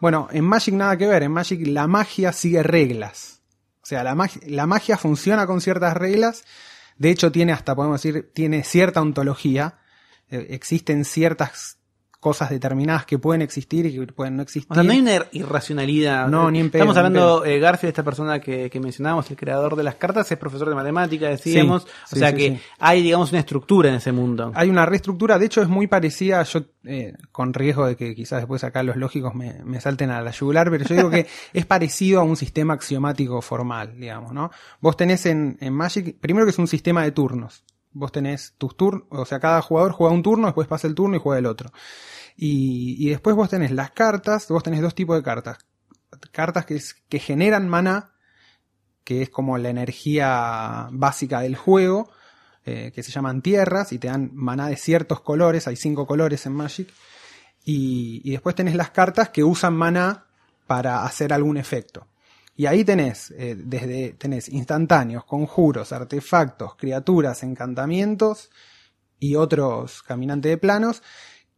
Bueno, 0.00 0.28
en 0.32 0.44
Magic 0.44 0.74
nada 0.74 0.96
que 0.96 1.06
ver, 1.06 1.22
en 1.22 1.32
Magic 1.32 1.66
la 1.66 1.86
magia 1.86 2.32
sigue 2.32 2.62
reglas. 2.62 3.40
O 3.82 3.86
sea, 3.86 4.02
la 4.02 4.14
magia, 4.14 4.42
la 4.46 4.66
magia 4.66 4.96
funciona 4.96 5.46
con 5.46 5.60
ciertas 5.60 5.96
reglas. 5.96 6.44
De 6.98 7.10
hecho, 7.10 7.32
tiene 7.32 7.52
hasta, 7.52 7.74
podemos 7.74 8.02
decir, 8.02 8.30
tiene 8.32 8.64
cierta 8.64 9.00
ontología. 9.00 9.78
Eh, 10.30 10.48
existen 10.50 11.04
ciertas 11.04 11.78
cosas 12.22 12.50
determinadas 12.50 13.04
que 13.04 13.18
pueden 13.18 13.42
existir 13.42 13.84
y 13.84 13.98
que 13.98 14.06
pueden 14.12 14.36
no 14.36 14.42
existir. 14.44 14.70
O 14.70 14.74
sea, 14.76 14.84
no 14.84 14.92
hay 14.92 15.00
una 15.00 15.16
ir- 15.16 15.26
irracionalidad. 15.32 16.28
No, 16.28 16.52
ni 16.52 16.60
en 16.60 16.70
pedo, 16.70 16.82
Estamos 16.84 16.96
hablando, 16.96 17.44
eh, 17.44 17.58
Garfield, 17.58 17.88
esta 17.88 18.04
persona 18.04 18.38
que, 18.40 18.70
que 18.70 18.78
mencionábamos, 18.78 19.28
el 19.32 19.36
creador 19.36 19.74
de 19.74 19.82
las 19.82 19.96
cartas, 19.96 20.30
es 20.30 20.38
profesor 20.38 20.68
de 20.68 20.76
matemática, 20.76 21.28
decíamos. 21.28 21.82
Sí, 21.82 21.88
o 21.88 22.06
sí, 22.06 22.18
sea 22.20 22.30
sí, 22.30 22.36
que 22.36 22.60
hay, 22.78 23.02
digamos, 23.02 23.30
una 23.32 23.40
estructura 23.40 23.88
en 23.88 23.96
ese 23.96 24.12
mundo. 24.12 24.52
Hay 24.54 24.70
una 24.70 24.86
reestructura, 24.86 25.36
de 25.36 25.46
hecho 25.46 25.62
es 25.62 25.68
muy 25.68 25.88
parecida, 25.88 26.40
yo 26.44 26.60
eh, 26.84 27.14
con 27.32 27.52
riesgo 27.54 27.86
de 27.86 27.96
que 27.96 28.14
quizás 28.14 28.38
después 28.38 28.62
acá 28.62 28.84
los 28.84 28.94
lógicos 28.96 29.34
me, 29.34 29.62
me 29.64 29.80
salten 29.80 30.10
a 30.10 30.22
la 30.22 30.30
yugular, 30.30 30.70
pero 30.70 30.84
yo 30.84 30.94
digo 30.94 31.10
que 31.10 31.26
es 31.52 31.66
parecido 31.66 32.20
a 32.20 32.22
un 32.22 32.36
sistema 32.36 32.74
axiomático 32.74 33.42
formal, 33.42 33.98
digamos, 33.98 34.32
¿no? 34.32 34.52
Vos 34.80 34.96
tenés 34.96 35.26
en, 35.26 35.58
en 35.60 35.72
Magic, 35.74 36.16
primero 36.20 36.46
que 36.46 36.50
es 36.50 36.58
un 36.60 36.68
sistema 36.68 37.02
de 37.02 37.10
turnos. 37.10 37.64
Vos 37.94 38.10
tenés 38.12 38.54
tus 38.58 38.76
turnos, 38.76 39.04
o 39.10 39.24
sea, 39.24 39.38
cada 39.40 39.60
jugador 39.62 39.92
juega 39.92 40.14
un 40.14 40.22
turno, 40.22 40.46
después 40.46 40.66
pasa 40.68 40.86
el 40.86 40.94
turno 40.94 41.16
y 41.16 41.20
juega 41.20 41.38
el 41.38 41.46
otro. 41.46 41.70
Y, 42.36 42.96
y 43.06 43.10
después 43.10 43.36
vos 43.36 43.50
tenés 43.50 43.70
las 43.72 43.90
cartas, 43.90 44.48
vos 44.48 44.62
tenés 44.62 44.80
dos 44.80 44.94
tipos 44.94 45.16
de 45.16 45.22
cartas. 45.22 45.58
cartas 46.32 46.64
que, 46.66 46.76
es- 46.76 46.94
que 47.08 47.18
generan 47.18 47.68
mana, 47.68 48.12
que 49.04 49.22
es 49.22 49.30
como 49.30 49.58
la 49.58 49.70
energía 49.70 50.88
básica 50.92 51.40
del 51.40 51.56
juego, 51.56 52.10
eh, 52.64 52.92
que 52.94 53.02
se 53.02 53.10
llaman 53.12 53.42
tierras 53.42 53.92
y 53.92 53.98
te 53.98 54.08
dan 54.08 54.30
maná 54.34 54.68
de 54.68 54.76
ciertos 54.76 55.20
colores, 55.20 55.66
hay 55.66 55.76
cinco 55.76 56.06
colores 56.06 56.46
en 56.46 56.52
Magic. 56.54 56.88
Y, 57.64 58.20
y 58.24 58.30
después 58.32 58.54
tenés 58.54 58.74
las 58.74 58.90
cartas 58.90 59.28
que 59.30 59.44
usan 59.44 59.74
maná 59.74 60.26
para 60.66 61.04
hacer 61.04 61.32
algún 61.32 61.56
efecto. 61.58 62.06
Y 62.54 62.66
ahí 62.66 62.84
tenés, 62.84 63.30
eh, 63.32 63.56
desde, 63.56 64.12
tenés 64.12 64.48
instantáneos, 64.48 65.24
conjuros, 65.24 65.92
artefactos, 65.92 66.76
criaturas, 66.76 67.42
encantamientos 67.42 68.50
y 69.18 69.36
otros 69.36 70.02
caminantes 70.02 70.50
de 70.50 70.58
planos, 70.58 71.02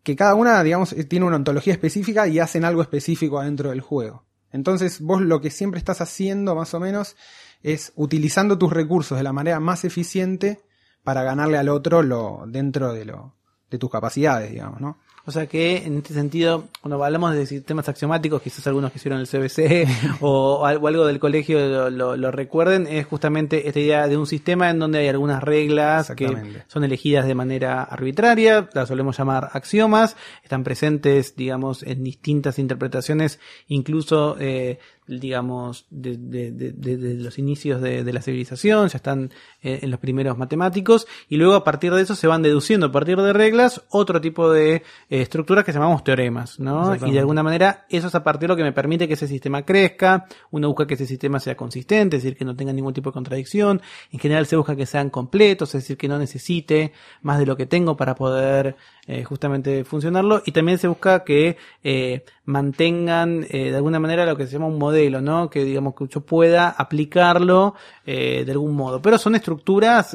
que 0.03 0.15
cada 0.15 0.35
una, 0.35 0.63
digamos, 0.63 0.93
eh, 0.93 1.05
tiene 1.05 1.27
una 1.27 1.37
ontología 1.37 1.73
específica 1.73 2.29
y 2.29 2.39
hacen 2.39 2.65
algo 2.65 2.83
específico 2.83 3.41
adentro 3.41 3.71
del 3.71 3.81
juego. 3.81 4.25
Entonces 4.53 5.01
vos 5.01 5.21
lo 5.21 5.41
que 5.41 5.51
siempre 5.51 5.79
estás 5.79 6.01
haciendo, 6.01 6.55
más 6.55 6.75
o 6.75 6.81
menos, 6.81 7.17
es 7.63 7.93
utilizando 7.97 8.57
tus 8.57 8.73
recursos 8.73 9.19
de 9.19 9.25
la 9.25 9.33
manera 9.33 9.59
más 9.59 9.85
eficiente 9.85 10.63
para 11.03 11.25
ganarle 11.25 11.59
al 11.59 11.69
otro 11.69 12.03
lo, 12.03 12.45
dentro 12.47 12.93
de 12.93 13.05
lo, 13.05 13.35
de 13.69 13.79
tus 13.79 13.91
capacidades, 13.91 14.53
digamos, 14.53 14.81
¿no? 14.81 14.99
O 15.27 15.31
sea 15.33 15.47
que 15.47 15.79
en 15.79 15.97
este 15.99 16.13
sentido, 16.13 16.65
cuando 16.83 17.03
hablamos 17.03 17.35
de 17.35 17.47
sistemas 17.47 17.89
axiomáticos, 17.89 18.43
quizás 18.43 18.67
algunos 18.67 18.93
que 18.93 18.99
hicieron 18.99 19.21
el 19.21 19.27
CBC 19.27 19.89
o, 20.21 20.61
o 20.61 20.65
algo 20.67 21.07
del 21.07 21.19
colegio 21.19 21.59
lo, 21.67 21.89
lo- 21.91 22.17
lo 22.17 22.31
recuerden, 22.31 22.87
es 22.87 23.07
justamente 23.07 23.67
esta 23.67 23.81
idea 23.81 24.07
de 24.07 24.19
un 24.19 24.27
sistema 24.27 24.69
en 24.69 24.79
donde 24.79 24.99
hay 24.99 25.09
algunas 25.09 25.43
reglas 25.43 26.11
que 26.15 26.27
son 26.69 26.85
elegidas 26.85 27.27
de 27.27 27.35
manera 27.35 27.83
arbitraria, 27.83 28.69
las 28.75 28.89
solemos 28.89 29.17
llamar 29.17 29.49
axiomas, 29.55 30.17
están 30.43 30.63
presentes, 30.63 31.37
digamos, 31.37 31.83
en 31.85 32.05
distintas 32.05 32.59
interpretaciones, 32.59 33.39
incluso, 33.69 34.37
eh, 34.39 34.79
digamos, 35.07 35.87
de, 35.91 36.17
de- 36.17 36.51
de- 36.53 36.73
de- 36.73 37.15
los 37.15 37.39
inicios 37.39 37.81
de, 37.81 38.05
de 38.05 38.13
la 38.13 38.23
civilización, 38.23 38.89
ya 38.89 38.97
están 38.97 39.31
eh, 39.63 39.81
en 39.83 39.91
los 39.91 40.01
primeros 40.01 40.37
matemáticos, 40.39 41.07
y 41.29 41.37
luego 41.37 41.55
a 41.55 41.65
partir 41.65 41.93
de 41.95 42.03
eso 42.03 42.15
se 42.15 42.27
van 42.27 42.43
deduciendo 42.43 42.87
a 42.87 42.93
partir 42.93 43.17
de 43.19 43.33
reglas 43.33 43.83
otro 43.91 44.21
tipo 44.21 44.51
de 44.51 44.83
eh, 45.15 45.23
estructuras 45.23 45.65
que 45.65 45.73
llamamos 45.73 46.03
teoremas, 46.03 46.59
¿no? 46.59 46.97
Y 46.97 47.13
de 47.13 47.21
alguna 47.21 47.45
manera 47.45 47.87
eso 47.89 48.09
es 48.09 48.15
a 48.17 48.25
partir 48.25 48.43
de 48.43 48.49
lo 48.49 48.57
que 48.57 48.65
me 48.65 48.73
permite 48.73 49.07
que 49.07 49.15
ese 49.15 49.29
sistema 49.29 49.63
crezca, 49.63 50.27
uno 50.51 50.67
busca 50.67 50.89
que 50.89 50.95
ese 50.95 51.07
sistema 51.07 51.39
sea 51.39 51.57
consistente, 51.57 52.17
es 52.17 52.25
decir, 52.25 52.37
que 52.37 52.45
no 52.45 52.57
tenga 52.57 52.73
ningún 52.73 52.93
tipo 52.93 53.11
de 53.11 53.15
contradicción, 53.15 53.81
en 54.11 54.19
general 54.19 54.47
se 54.47 54.57
busca 54.57 54.75
que 54.75 54.87
sean 54.87 55.11
completos, 55.11 55.73
es 55.75 55.83
decir, 55.85 55.97
que 55.97 56.09
no 56.09 56.19
necesite 56.19 56.93
más 57.23 57.39
de 57.39 57.47
lo 57.47 57.57
que 57.57 57.67
tengo 57.67 57.97
para 57.97 58.17
poder 58.17 58.77
eh, 59.07 59.23
justamente 59.23 59.85
funcionarlo, 59.85 60.43
y 60.45 60.51
también 60.51 60.79
se 60.79 60.89
busca 60.89 61.23
que 61.23 61.59
eh, 61.85 62.25
mantengan 62.47 63.43
de 63.43 63.75
alguna 63.75 64.01
manera 64.01 64.27
lo 64.27 64.37
que 64.37 64.47
se 64.47 64.55
llama 64.55 64.67
un 64.67 64.79
modelo, 64.79 65.21
¿no? 65.21 65.49
Que 65.49 65.65
digamos 65.65 65.95
que 65.95 66.09
yo 66.09 66.23
pueda 66.23 66.71
aplicarlo 66.71 67.75
de 68.05 68.47
algún 68.51 68.75
modo, 68.75 69.01
pero 69.01 69.17
son 69.17 69.35
estructuras 69.35 70.15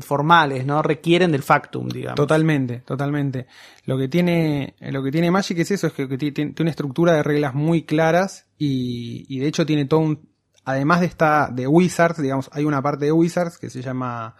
formales, 0.00 0.66
¿no? 0.66 0.82
Requieren 0.82 1.30
del 1.30 1.42
factum, 1.42 1.88
digamos. 1.88 2.16
Totalmente, 2.16 2.78
totalmente. 2.80 3.46
Lo 3.88 3.96
que 3.96 4.06
tiene, 4.06 4.37
lo 4.80 5.02
que 5.02 5.10
tiene 5.10 5.30
Magic 5.30 5.58
es 5.58 5.70
eso, 5.70 5.86
es 5.86 5.92
que, 5.92 6.08
que 6.08 6.18
ti- 6.18 6.32
tiene, 6.32 6.54
una 6.58 6.70
estructura 6.70 7.12
de 7.12 7.22
reglas 7.22 7.54
muy 7.54 7.84
claras 7.84 8.46
y, 8.58 9.38
de 9.38 9.46
hecho 9.46 9.66
tiene 9.66 9.84
todo 9.84 10.00
un, 10.00 10.28
además 10.64 11.00
de 11.00 11.06
esta, 11.06 11.48
de 11.52 11.66
Wizards, 11.66 12.20
digamos, 12.20 12.50
hay 12.52 12.64
una 12.64 12.82
parte 12.82 13.06
de 13.06 13.12
Wizards 13.12 13.58
que 13.58 13.70
se 13.70 13.82
llama 13.82 14.36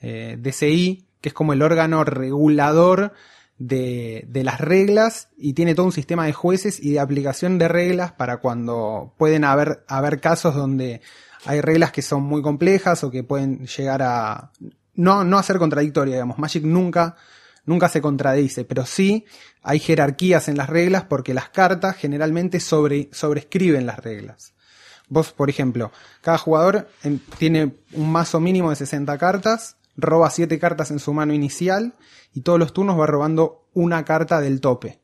eh, 0.00 0.36
DCI, 0.38 1.06
que 1.20 1.28
es 1.30 1.34
como 1.34 1.52
el 1.52 1.62
órgano 1.62 2.04
regulador 2.04 3.12
de, 3.58 4.28
las 4.44 4.60
reglas 4.60 5.28
y 5.36 5.54
tiene 5.54 5.74
todo 5.74 5.86
un 5.86 5.92
sistema 5.92 6.26
de 6.26 6.32
jueces 6.32 6.80
y 6.80 6.92
de 6.92 7.00
aplicación 7.00 7.58
de 7.58 7.68
reglas 7.68 8.12
para 8.12 8.38
cuando 8.38 9.14
pueden 9.16 9.44
haber, 9.44 9.84
haber 9.88 10.20
casos 10.20 10.54
donde 10.54 11.00
hay 11.46 11.60
reglas 11.60 11.92
que 11.92 12.02
son 12.02 12.22
muy 12.22 12.42
complejas 12.42 13.04
o 13.04 13.10
que 13.10 13.22
pueden 13.22 13.66
llegar 13.66 14.02
a 14.02 14.50
no, 14.94 15.24
no 15.24 15.38
a 15.38 15.42
ser 15.42 15.58
contradictorias, 15.58 16.14
digamos. 16.16 16.38
Magic 16.38 16.64
nunca, 16.64 17.16
nunca 17.66 17.88
se 17.88 18.00
contradice, 18.00 18.64
pero 18.64 18.86
sí 18.86 19.24
hay 19.62 19.78
jerarquías 19.78 20.48
en 20.48 20.56
las 20.56 20.68
reglas 20.68 21.04
porque 21.04 21.34
las 21.34 21.48
cartas 21.48 21.96
generalmente 21.96 22.60
sobre, 22.60 23.08
sobrescriben 23.12 23.86
las 23.86 23.98
reglas. 23.98 24.52
Vos, 25.08 25.32
por 25.32 25.50
ejemplo, 25.50 25.92
cada 26.22 26.38
jugador 26.38 26.88
em, 27.02 27.18
tiene 27.38 27.74
un 27.92 28.10
mazo 28.10 28.40
mínimo 28.40 28.70
de 28.70 28.76
60 28.76 29.16
cartas, 29.18 29.76
roba 29.96 30.30
7 30.30 30.58
cartas 30.58 30.90
en 30.90 30.98
su 30.98 31.12
mano 31.12 31.32
inicial 31.34 31.92
y 32.32 32.40
todos 32.40 32.58
los 32.58 32.72
turnos 32.72 32.98
va 32.98 33.06
robando 33.06 33.66
una 33.74 34.04
carta 34.04 34.40
del 34.40 34.60
tope. 34.60 34.98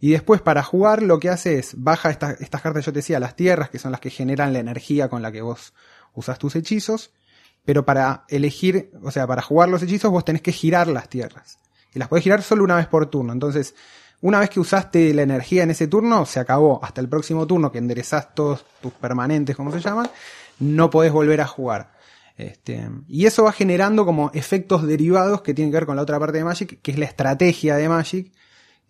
Y 0.00 0.10
después 0.10 0.42
para 0.42 0.62
jugar 0.62 1.02
lo 1.02 1.18
que 1.18 1.30
hace 1.30 1.58
es 1.58 1.72
baja 1.76 2.10
esta- 2.10 2.32
estas 2.38 2.60
cartas, 2.60 2.84
yo 2.84 2.92
te 2.92 2.98
decía, 2.98 3.18
las 3.18 3.34
tierras, 3.36 3.70
que 3.70 3.78
son 3.78 3.90
las 3.92 4.00
que 4.00 4.10
generan 4.10 4.52
la 4.52 4.58
energía 4.58 5.08
con 5.08 5.22
la 5.22 5.32
que 5.32 5.40
vos 5.40 5.72
usas 6.14 6.38
tus 6.38 6.54
hechizos, 6.54 7.10
pero 7.64 7.84
para 7.84 8.24
elegir, 8.28 8.90
o 9.02 9.10
sea, 9.10 9.26
para 9.26 9.42
jugar 9.42 9.68
los 9.70 9.82
hechizos 9.82 10.10
vos 10.10 10.24
tenés 10.24 10.42
que 10.42 10.52
girar 10.52 10.86
las 10.86 11.08
tierras. 11.08 11.58
Y 11.96 11.98
las 11.98 12.08
podés 12.08 12.24
girar 12.24 12.42
solo 12.42 12.62
una 12.62 12.76
vez 12.76 12.88
por 12.88 13.06
turno. 13.06 13.32
Entonces, 13.32 13.74
una 14.20 14.38
vez 14.38 14.50
que 14.50 14.60
usaste 14.60 15.14
la 15.14 15.22
energía 15.22 15.62
en 15.62 15.70
ese 15.70 15.88
turno, 15.88 16.26
se 16.26 16.38
acabó. 16.38 16.78
Hasta 16.84 17.00
el 17.00 17.08
próximo 17.08 17.46
turno 17.46 17.72
que 17.72 17.78
enderezás 17.78 18.34
todos 18.34 18.66
tus 18.82 18.92
permanentes, 18.92 19.56
como 19.56 19.72
se 19.72 19.80
llaman, 19.80 20.06
no 20.58 20.90
podés 20.90 21.10
volver 21.10 21.40
a 21.40 21.46
jugar. 21.46 21.92
Este, 22.36 22.86
y 23.08 23.24
eso 23.24 23.44
va 23.44 23.52
generando 23.52 24.04
como 24.04 24.30
efectos 24.34 24.86
derivados 24.86 25.40
que 25.40 25.54
tienen 25.54 25.72
que 25.72 25.78
ver 25.78 25.86
con 25.86 25.96
la 25.96 26.02
otra 26.02 26.20
parte 26.20 26.36
de 26.36 26.44
Magic, 26.44 26.82
que 26.82 26.90
es 26.90 26.98
la 26.98 27.06
estrategia 27.06 27.76
de 27.76 27.88
Magic, 27.88 28.30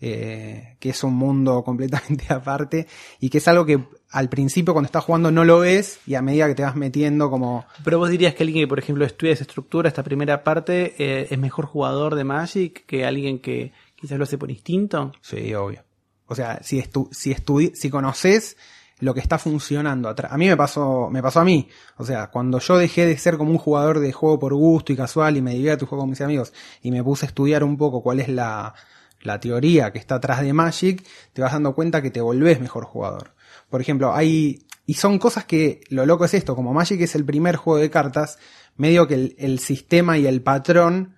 eh, 0.00 0.76
que 0.78 0.90
es 0.90 1.04
un 1.04 1.14
mundo 1.14 1.62
completamente 1.64 2.26
aparte 2.32 2.86
y 3.18 3.30
que 3.30 3.38
es 3.38 3.48
algo 3.48 3.64
que 3.64 3.82
al 4.10 4.28
principio 4.28 4.74
cuando 4.74 4.86
estás 4.86 5.04
jugando 5.04 5.30
no 5.30 5.44
lo 5.44 5.60
ves 5.60 6.00
y 6.06 6.14
a 6.14 6.22
medida 6.22 6.46
que 6.48 6.54
te 6.54 6.62
vas 6.62 6.76
metiendo 6.76 7.30
como 7.30 7.64
Pero 7.82 7.98
vos 7.98 8.10
dirías 8.10 8.34
que 8.34 8.42
alguien 8.42 8.64
que, 8.64 8.68
por 8.68 8.78
ejemplo, 8.78 9.04
estudia 9.04 9.32
esa 9.32 9.44
estructura, 9.44 9.88
esta 9.88 10.02
primera 10.02 10.44
parte, 10.44 10.94
eh, 10.98 11.28
es 11.30 11.38
mejor 11.38 11.66
jugador 11.66 12.14
de 12.14 12.24
Magic 12.24 12.84
que 12.86 13.06
alguien 13.06 13.40
que 13.40 13.72
quizás 13.94 14.18
lo 14.18 14.24
hace 14.24 14.38
por 14.38 14.50
instinto. 14.50 15.12
Sí, 15.22 15.54
obvio. 15.54 15.82
O 16.26 16.34
sea, 16.34 16.60
si 16.62 16.78
estu 16.78 17.08
si 17.12 17.30
estudi 17.30 17.72
si 17.74 17.88
conoces 17.88 18.56
lo 18.98 19.14
que 19.14 19.20
está 19.20 19.38
funcionando 19.38 20.08
atrás. 20.08 20.32
A 20.32 20.38
mí 20.38 20.46
me 20.46 20.56
pasó, 20.56 21.08
me 21.10 21.22
pasó 21.22 21.40
a 21.40 21.44
mí. 21.44 21.68
O 21.96 22.04
sea, 22.04 22.28
cuando 22.28 22.58
yo 22.58 22.78
dejé 22.78 23.06
de 23.06 23.16
ser 23.18 23.36
como 23.36 23.50
un 23.50 23.58
jugador 23.58 24.00
de 24.00 24.12
juego 24.12 24.38
por 24.38 24.54
gusto 24.54 24.92
y 24.92 24.96
casual 24.96 25.36
y 25.36 25.42
me 25.42 25.54
divierto 25.54 25.84
y 25.84 25.88
juego 25.88 26.02
con 26.02 26.10
mis 26.10 26.20
amigos 26.20 26.52
y 26.82 26.90
me 26.90 27.02
puse 27.04 27.26
a 27.26 27.28
estudiar 27.28 27.62
un 27.62 27.76
poco 27.76 28.02
cuál 28.02 28.20
es 28.20 28.28
la, 28.28 28.74
la 29.20 29.40
teoría 29.40 29.92
que 29.92 29.98
está 29.98 30.16
atrás 30.16 30.42
de 30.42 30.52
Magic, 30.52 31.04
te 31.32 31.42
vas 31.42 31.52
dando 31.52 31.74
cuenta 31.74 32.02
que 32.02 32.10
te 32.10 32.20
volvés 32.20 32.60
mejor 32.60 32.84
jugador. 32.84 33.34
Por 33.68 33.80
ejemplo, 33.80 34.14
hay, 34.14 34.66
y 34.86 34.94
son 34.94 35.18
cosas 35.18 35.44
que, 35.44 35.80
lo 35.88 36.06
loco 36.06 36.24
es 36.24 36.34
esto, 36.34 36.54
como 36.54 36.72
Magic 36.72 37.00
es 37.00 37.14
el 37.14 37.24
primer 37.24 37.56
juego 37.56 37.80
de 37.80 37.90
cartas, 37.90 38.38
medio 38.76 39.06
que 39.08 39.34
el, 39.38 39.58
sistema 39.58 40.18
y 40.18 40.26
el 40.26 40.42
patrón 40.42 41.14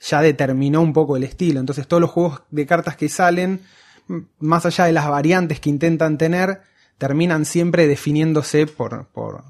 ya 0.00 0.20
determinó 0.20 0.80
un 0.80 0.92
poco 0.92 1.16
el 1.16 1.24
estilo. 1.24 1.60
Entonces 1.60 1.88
todos 1.88 2.00
los 2.00 2.10
juegos 2.10 2.42
de 2.50 2.66
cartas 2.66 2.96
que 2.96 3.08
salen, 3.08 3.62
más 4.38 4.66
allá 4.66 4.84
de 4.84 4.92
las 4.92 5.08
variantes 5.08 5.60
que 5.60 5.70
intentan 5.70 6.18
tener, 6.18 6.62
terminan 6.98 7.44
siempre 7.44 7.86
definiéndose 7.86 8.66
por, 8.66 9.06
por, 9.08 9.44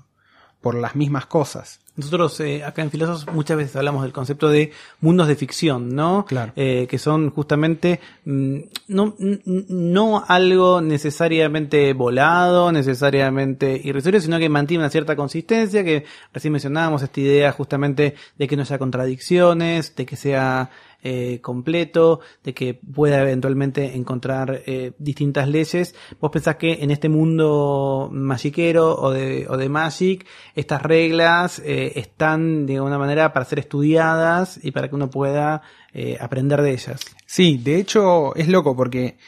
por 0.60 0.74
las 0.74 0.96
mismas 0.96 1.26
cosas. 1.26 1.80
Nosotros 1.98 2.38
eh, 2.38 2.62
acá 2.64 2.82
en 2.82 2.92
Filósofos 2.92 3.34
muchas 3.34 3.56
veces 3.56 3.74
hablamos 3.74 4.02
del 4.02 4.12
concepto 4.12 4.48
de 4.48 4.70
mundos 5.00 5.26
de 5.26 5.34
ficción, 5.34 5.96
¿no? 5.96 6.24
Claro. 6.28 6.52
Eh, 6.54 6.86
que 6.88 6.96
son 6.96 7.30
justamente 7.30 7.98
mm, 8.24 8.58
no, 8.86 9.16
no 9.18 10.24
algo 10.28 10.80
necesariamente 10.80 11.92
volado, 11.94 12.70
necesariamente 12.70 13.80
irrisorio, 13.82 14.20
sino 14.20 14.38
que 14.38 14.48
mantiene 14.48 14.84
una 14.84 14.90
cierta 14.90 15.16
consistencia, 15.16 15.82
que 15.82 16.04
recién 16.32 16.52
mencionábamos 16.52 17.02
esta 17.02 17.20
idea 17.20 17.50
justamente 17.50 18.14
de 18.38 18.46
que 18.46 18.54
no 18.54 18.62
haya 18.62 18.78
contradicciones, 18.78 19.96
de 19.96 20.06
que 20.06 20.14
sea 20.14 20.70
eh, 21.02 21.40
completo, 21.40 22.20
de 22.42 22.54
que 22.54 22.74
pueda 22.74 23.20
eventualmente 23.22 23.96
encontrar 23.96 24.62
eh, 24.66 24.92
distintas 24.98 25.48
leyes. 25.48 25.94
Vos 26.20 26.30
pensás 26.30 26.56
que 26.56 26.82
en 26.82 26.90
este 26.90 27.08
mundo 27.08 28.08
magiquero 28.12 28.96
o 29.00 29.10
de, 29.10 29.46
o 29.48 29.56
de 29.56 29.68
Magic, 29.68 30.26
estas 30.54 30.82
reglas 30.82 31.60
eh, 31.64 31.92
están 31.96 32.66
de 32.66 32.76
alguna 32.76 32.98
manera 32.98 33.32
para 33.32 33.44
ser 33.44 33.60
estudiadas 33.60 34.58
y 34.62 34.72
para 34.72 34.88
que 34.88 34.94
uno 34.94 35.10
pueda 35.10 35.62
eh, 35.92 36.16
aprender 36.20 36.62
de 36.62 36.72
ellas. 36.72 37.00
Sí, 37.26 37.58
de 37.58 37.76
hecho 37.76 38.34
es 38.34 38.48
loco 38.48 38.76
porque 38.76 39.18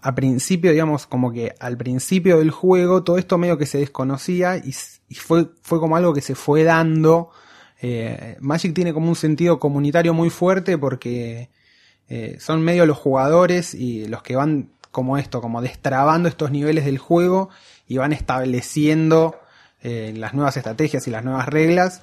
a 0.00 0.14
principio, 0.14 0.70
digamos, 0.70 1.06
como 1.06 1.32
que 1.32 1.54
al 1.58 1.76
principio 1.76 2.38
del 2.38 2.50
juego 2.50 3.02
todo 3.02 3.18
esto 3.18 3.36
medio 3.36 3.58
que 3.58 3.66
se 3.66 3.78
desconocía 3.78 4.56
y, 4.56 4.74
y 5.08 5.14
fue, 5.16 5.48
fue 5.62 5.80
como 5.80 5.96
algo 5.96 6.14
que 6.14 6.20
se 6.20 6.34
fue 6.34 6.62
dando. 6.64 7.30
Eh, 7.80 8.36
Magic 8.40 8.74
tiene 8.74 8.92
como 8.92 9.08
un 9.08 9.16
sentido 9.16 9.58
comunitario 9.58 10.12
muy 10.12 10.30
fuerte 10.30 10.76
porque 10.76 11.50
eh, 12.08 12.36
son 12.40 12.62
medio 12.62 12.86
los 12.86 12.98
jugadores 12.98 13.74
y 13.74 14.06
los 14.08 14.22
que 14.22 14.36
van 14.36 14.70
como 14.90 15.18
esto, 15.18 15.40
como 15.40 15.62
destrabando 15.62 16.28
estos 16.28 16.50
niveles 16.50 16.84
del 16.84 16.98
juego 16.98 17.50
y 17.86 17.98
van 17.98 18.12
estableciendo 18.12 19.38
eh, 19.82 20.12
las 20.16 20.34
nuevas 20.34 20.56
estrategias 20.56 21.06
y 21.06 21.10
las 21.10 21.24
nuevas 21.24 21.46
reglas. 21.46 22.02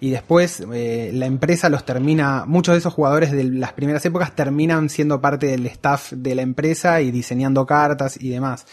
Y 0.00 0.10
después 0.10 0.60
la 0.60 1.26
empresa 1.26 1.68
los 1.68 1.84
termina, 1.84 2.44
muchos 2.46 2.74
de 2.74 2.78
esos 2.78 2.94
jugadores 2.94 3.32
de 3.32 3.42
las 3.42 3.72
primeras 3.72 4.06
épocas 4.06 4.32
terminan 4.32 4.90
siendo 4.90 5.20
parte 5.20 5.46
del 5.46 5.66
staff 5.66 6.12
de 6.12 6.36
la 6.36 6.42
empresa 6.42 7.00
y 7.00 7.10
diseñando 7.10 7.66
cartas 7.66 8.16
y 8.20 8.28
demás. 8.28 8.64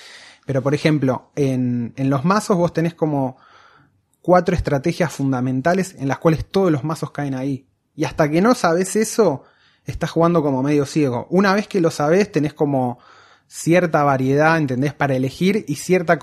Pero 0.45 0.61
por 0.61 0.75
ejemplo, 0.75 1.31
en, 1.35 1.93
en 1.95 2.11
los 2.11 2.25
mazos 2.25 2.57
vos 2.57 2.73
tenés 2.73 2.93
como 2.93 3.37
cuatro 4.25 4.55
estrategias 4.55 5.13
fundamentales 5.13 5.95
en 5.99 6.07
las 6.07 6.17
cuales 6.17 6.45
todos 6.45 6.71
los 6.71 6.83
mazos 6.83 7.11
caen 7.11 7.35
ahí. 7.35 7.67
Y 7.95 8.05
hasta 8.05 8.27
que 8.27 8.41
no 8.41 8.55
sabes 8.55 8.95
eso, 8.95 9.43
estás 9.85 10.09
jugando 10.09 10.41
como 10.41 10.63
medio 10.63 10.87
ciego. 10.87 11.27
Una 11.29 11.53
vez 11.53 11.67
que 11.67 11.79
lo 11.79 11.91
sabes, 11.91 12.31
tenés 12.31 12.55
como 12.55 12.97
cierta 13.47 14.03
variedad, 14.03 14.57
¿entendés? 14.57 14.95
Para 14.95 15.13
elegir 15.13 15.63
y 15.67 15.75
cierta, 15.75 16.17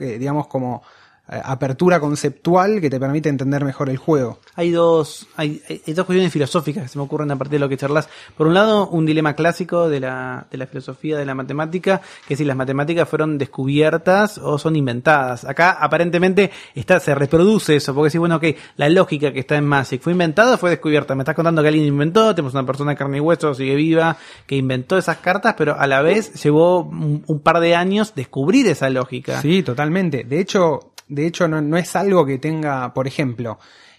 eh, 0.00 0.18
digamos, 0.18 0.48
como 0.48 0.82
apertura 1.30 2.00
conceptual 2.00 2.80
que 2.80 2.90
te 2.90 2.98
permite 2.98 3.28
entender 3.28 3.64
mejor 3.64 3.88
el 3.88 3.96
juego. 3.96 4.38
Hay 4.56 4.70
dos, 4.70 5.28
hay, 5.36 5.62
hay 5.68 5.92
dos 5.94 6.04
cuestiones 6.04 6.32
filosóficas 6.32 6.82
que 6.82 6.88
se 6.88 6.98
me 6.98 7.04
ocurren 7.04 7.30
a 7.30 7.36
partir 7.36 7.54
de 7.54 7.60
lo 7.60 7.68
que 7.68 7.76
charlas. 7.76 8.08
Por 8.36 8.48
un 8.48 8.54
lado, 8.54 8.88
un 8.88 9.06
dilema 9.06 9.34
clásico 9.34 9.88
de 9.88 10.00
la, 10.00 10.46
de 10.50 10.58
la 10.58 10.66
filosofía 10.66 11.16
de 11.16 11.24
la 11.24 11.34
matemática, 11.34 12.00
que 12.26 12.36
si 12.36 12.44
las 12.44 12.56
matemáticas 12.56 13.08
fueron 13.08 13.38
descubiertas 13.38 14.38
o 14.38 14.58
son 14.58 14.76
inventadas. 14.76 15.44
Acá 15.44 15.70
aparentemente 15.80 16.50
está, 16.74 16.98
se 16.98 17.14
reproduce 17.14 17.76
eso, 17.76 17.94
porque 17.94 18.10
si 18.10 18.18
bueno, 18.18 18.36
ok, 18.36 18.44
la 18.76 18.88
lógica 18.88 19.32
que 19.32 19.40
está 19.40 19.56
en 19.56 19.66
Magic 19.66 20.02
fue 20.02 20.12
inventada 20.12 20.54
o 20.54 20.58
fue 20.58 20.70
descubierta. 20.70 21.14
Me 21.14 21.22
estás 21.22 21.36
contando 21.36 21.62
que 21.62 21.68
alguien 21.68 21.86
inventó, 21.86 22.34
tenemos 22.34 22.54
una 22.54 22.66
persona 22.66 22.92
de 22.92 22.96
carne 22.96 23.18
y 23.18 23.20
hueso, 23.20 23.54
sigue 23.54 23.76
viva, 23.76 24.16
que 24.46 24.56
inventó 24.56 24.98
esas 24.98 25.18
cartas, 25.18 25.54
pero 25.56 25.78
a 25.78 25.86
la 25.86 26.02
vez 26.02 26.42
llevó 26.42 26.80
un, 26.80 27.22
un 27.26 27.40
par 27.40 27.60
de 27.60 27.74
años 27.74 28.14
descubrir 28.14 28.66
esa 28.66 28.90
lógica. 28.90 29.40
Sí, 29.40 29.62
totalmente. 29.62 30.24
De 30.24 30.40
hecho, 30.40 30.89
de 31.10 31.26
hecho, 31.26 31.46
no, 31.48 31.60
no 31.60 31.76
es 31.76 31.94
algo 31.96 32.24
que 32.24 32.38
tenga, 32.38 32.94
por 32.94 33.06
ejemplo, 33.06 33.58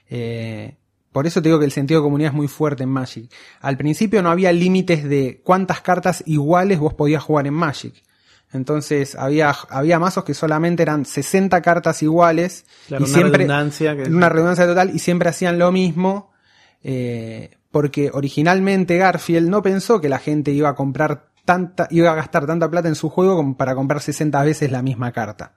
eh, 0.10 0.76
por 1.12 1.28
eso 1.28 1.42
te 1.42 1.50
digo 1.50 1.60
que 1.60 1.66
el 1.66 1.72
sentido 1.72 2.00
de 2.02 2.06
comunidad 2.06 2.32
es 2.32 2.36
muy 2.36 2.48
fuerte 2.48 2.84
en 2.84 2.90
Magic. 2.90 3.30
Al 3.60 3.78
principio 3.78 4.22
no 4.22 4.30
había 4.32 4.52
límites 4.54 5.04
de 5.08 5.42
cuántas 5.44 5.82
cartas 5.82 6.24
iguales 6.26 6.80
vos 6.80 6.94
podías 6.94 7.22
jugar 7.24 7.48
en 7.48 7.54
Magic. 7.54 7.94
Entonces 8.54 9.16
había, 9.16 9.54
había 9.70 10.00
mazos 10.00 10.24
que 10.24 10.34
solamente 10.34 10.84
eran 10.84 11.06
60 11.06 11.62
cartas 11.62 12.02
iguales. 12.04 12.66
Claro, 12.88 13.06
y 13.06 13.08
una 13.08 13.14
siempre, 13.14 13.38
redundancia 13.40 13.96
que- 13.96 14.04
una 14.10 14.30
redundancia 14.30 14.66
total 14.68 14.92
y 14.94 15.00
siempre 15.00 15.30
hacían 15.30 15.58
lo 15.60 15.72
mismo. 15.72 16.32
eh, 16.84 17.58
porque 17.70 18.10
originalmente 18.12 18.98
Garfield 18.98 19.48
no 19.48 19.62
pensó 19.62 20.02
que 20.02 20.10
la 20.10 20.18
gente 20.20 20.52
iba 20.52 20.68
a 20.70 20.76
comprar 20.76 21.28
tanta, 21.46 21.88
iba 21.92 22.12
a 22.12 22.16
gastar 22.16 22.46
tanta 22.46 22.70
plata 22.70 22.88
en 22.90 22.96
su 22.96 23.08
juego 23.10 23.36
como 23.38 23.56
para 23.56 23.76
comprar 23.76 24.02
60 24.02 24.44
veces 24.44 24.72
la 24.72 24.82
misma 24.82 25.12
carta. 25.12 25.54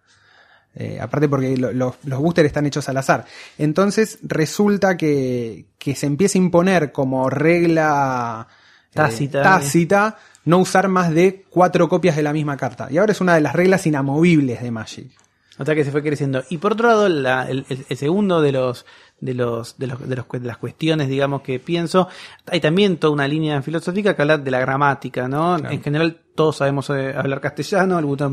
Eh, 0.76 0.98
aparte 1.00 1.28
porque 1.28 1.56
lo- 1.56 1.72
lo- 1.72 1.96
los 2.04 2.18
boosters 2.18 2.46
están 2.46 2.66
hechos 2.66 2.88
al 2.88 2.96
azar. 2.96 3.24
Entonces 3.58 4.18
resulta 4.22 4.96
que, 4.96 5.66
que 5.78 5.94
se 5.94 6.06
empieza 6.06 6.36
a 6.38 6.42
imponer 6.42 6.90
como 6.90 7.30
regla 7.30 8.46
eh, 8.90 8.94
Tácita. 8.94 9.42
tácita 9.42 10.18
no 10.44 10.58
usar 10.58 10.88
más 10.88 11.12
de 11.14 11.44
cuatro 11.48 11.88
copias 11.88 12.16
de 12.16 12.22
la 12.22 12.32
misma 12.32 12.56
carta. 12.56 12.88
Y 12.90 12.98
ahora 12.98 13.12
es 13.12 13.20
una 13.20 13.34
de 13.34 13.40
las 13.40 13.54
reglas 13.54 13.86
inamovibles 13.86 14.62
de 14.62 14.70
Magic. 14.70 15.10
O 15.58 15.64
sea 15.64 15.74
que 15.76 15.84
se 15.84 15.92
fue 15.92 16.02
creciendo. 16.02 16.42
Y 16.50 16.58
por 16.58 16.72
otro 16.72 16.88
lado, 16.88 17.08
la- 17.08 17.48
el, 17.48 17.64
el- 17.68 17.86
el 17.88 17.96
segundo 17.96 18.40
de 18.42 18.52
los 18.52 18.84
de 19.20 19.32
los, 19.32 19.78
de 19.78 19.86
los 19.86 20.08
de 20.08 20.16
los 20.16 20.28
de 20.28 20.40
las 20.40 20.56
cuestiones, 20.58 21.08
digamos, 21.08 21.42
que 21.42 21.60
pienso, 21.60 22.08
hay 22.46 22.60
también 22.60 22.96
toda 22.98 23.12
una 23.12 23.28
línea 23.28 23.62
filosófica 23.62 24.14
que 24.14 24.22
habla 24.22 24.36
de 24.38 24.50
la 24.50 24.58
gramática, 24.58 25.28
¿no? 25.28 25.56
Claro. 25.56 25.72
En 25.74 25.82
general 25.82 26.20
todos 26.34 26.56
sabemos 26.56 26.90
eh, 26.90 27.14
hablar 27.16 27.40
castellano, 27.40 27.96
algunos 27.96 28.30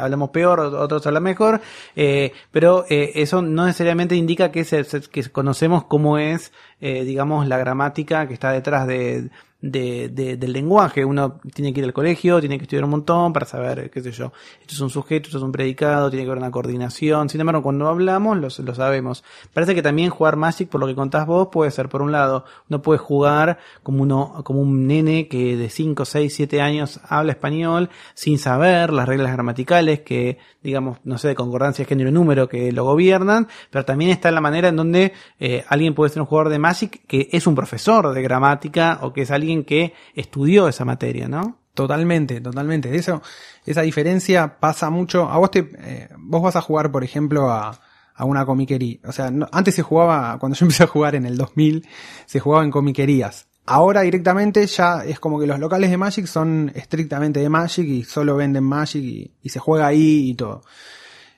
hablamos 0.00 0.30
peor, 0.30 0.60
otros 0.60 1.06
hablan 1.06 1.22
mejor, 1.22 1.60
eh, 1.96 2.32
pero 2.50 2.84
eh, 2.88 3.12
eso 3.16 3.42
no 3.42 3.66
necesariamente 3.66 4.14
indica 4.14 4.50
que, 4.50 4.64
se, 4.64 4.84
que 5.10 5.28
conocemos 5.30 5.84
cómo 5.84 6.18
es, 6.18 6.52
digamos, 6.80 7.46
la 7.46 7.58
gramática 7.58 8.26
que 8.26 8.34
está 8.34 8.52
detrás 8.52 8.86
de, 8.86 9.30
de- 9.62 10.08
de- 10.08 10.36
del 10.36 10.52
lenguaje. 10.52 11.04
Uno 11.04 11.40
tiene 11.54 11.72
que 11.72 11.80
ir 11.80 11.86
al 11.86 11.92
colegio, 11.92 12.40
tiene 12.40 12.56
que 12.58 12.64
estudiar 12.64 12.84
un 12.84 12.90
montón 12.90 13.32
para 13.32 13.46
saber, 13.46 13.90
qué 13.90 14.00
sé 14.00 14.10
yo, 14.12 14.32
esto 14.60 14.74
es 14.74 14.80
un 14.80 14.90
sujeto, 14.90 15.26
esto 15.28 15.38
es 15.38 15.44
un 15.44 15.52
predicado, 15.52 16.10
tiene 16.10 16.24
que 16.24 16.30
haber 16.30 16.42
una 16.42 16.50
coordinación. 16.50 17.28
Sin 17.28 17.40
embargo, 17.40 17.62
cuando 17.62 17.88
hablamos, 17.88 18.36
lo, 18.36 18.48
lo 18.64 18.74
sabemos. 18.74 19.24
Parece 19.52 19.74
que 19.74 19.82
también 19.82 20.10
jugar 20.10 20.36
Magic, 20.36 20.68
por 20.68 20.80
lo 20.80 20.86
que 20.86 20.94
contás 20.94 21.26
vos, 21.26 21.48
puede 21.52 21.70
ser, 21.70 21.88
por 21.88 22.02
un 22.02 22.12
lado, 22.12 22.44
uno 22.68 22.80
puede 22.82 22.98
jugar 22.98 23.58
como 23.82 24.02
uno, 24.02 24.42
como 24.44 24.60
un 24.60 24.86
nene 24.86 25.28
que 25.28 25.56
de 25.56 25.68
5, 25.68 26.04
6, 26.04 26.34
7 26.34 26.60
años 26.60 27.00
habla 27.08 27.32
español 27.32 27.90
sin 28.14 28.38
saber 28.38 28.92
las 28.92 29.08
reglas 29.08 29.32
gramaticales 29.32 30.00
que, 30.00 30.38
digamos, 30.62 30.98
no 31.04 31.18
sé, 31.18 31.28
de 31.28 31.34
concordancia, 31.34 31.84
género 31.84 32.10
y 32.10 32.12
número 32.12 32.48
que 32.48 32.72
lo 32.72 32.84
gobiernan, 32.84 33.48
pero 33.70 33.84
también 33.84 34.10
está 34.10 34.30
la 34.30 34.40
manera 34.40 34.68
en 34.68 34.76
donde 34.76 35.12
eh, 35.38 35.64
alguien 35.68 35.94
puede 35.94 36.10
ser 36.10 36.22
un 36.22 36.26
jugador 36.26 36.50
de 36.50 36.58
Magic 36.58 37.02
que 37.06 37.28
es 37.32 37.46
un 37.46 37.54
profesor 37.54 38.12
de 38.12 38.22
gramática 38.22 38.98
o 39.02 39.12
que 39.12 39.22
es 39.22 39.30
alguien 39.30 39.49
que 39.64 39.94
estudió 40.14 40.68
esa 40.68 40.84
materia, 40.84 41.28
¿no? 41.28 41.58
Totalmente, 41.74 42.40
totalmente. 42.40 42.94
Eso, 42.94 43.22
esa 43.64 43.82
diferencia 43.82 44.58
pasa 44.58 44.90
mucho. 44.90 45.28
A 45.28 45.38
vos 45.38 45.50
te, 45.50 45.70
eh, 45.78 46.08
vos 46.18 46.42
vas 46.42 46.56
a 46.56 46.60
jugar, 46.60 46.90
por 46.90 47.04
ejemplo, 47.04 47.50
a, 47.50 47.80
a 48.14 48.24
una 48.24 48.44
comiquería. 48.44 48.98
O 49.06 49.12
sea, 49.12 49.32
antes 49.52 49.74
se 49.74 49.82
jugaba, 49.82 50.38
cuando 50.38 50.56
yo 50.56 50.66
empecé 50.66 50.84
a 50.84 50.88
jugar 50.88 51.14
en 51.14 51.26
el 51.26 51.36
2000, 51.36 51.86
se 52.26 52.40
jugaba 52.40 52.64
en 52.64 52.70
comiquerías. 52.70 53.46
Ahora 53.66 54.00
directamente 54.02 54.66
ya 54.66 55.04
es 55.04 55.20
como 55.20 55.38
que 55.38 55.46
los 55.46 55.58
locales 55.58 55.90
de 55.90 55.96
Magic 55.96 56.26
son 56.26 56.72
estrictamente 56.74 57.40
de 57.40 57.48
Magic 57.48 57.86
y 57.86 58.04
solo 58.04 58.36
venden 58.36 58.64
Magic 58.64 59.02
y, 59.02 59.32
y 59.42 59.48
se 59.48 59.58
juega 59.58 59.86
ahí 59.86 60.30
y 60.30 60.34
todo. 60.34 60.62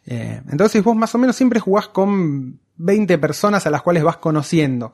Eh, 0.07 0.41
entonces 0.51 0.83
vos 0.83 0.97
más 0.97 1.15
o 1.15 1.19
menos 1.19 1.37
siempre 1.37 1.61
jugás 1.61 1.89
con 1.89 2.59
20 2.77 3.19
personas 3.19 3.67
a 3.67 3.71
las 3.71 3.83
cuales 3.83 4.03
vas 4.03 4.17
conociendo. 4.17 4.93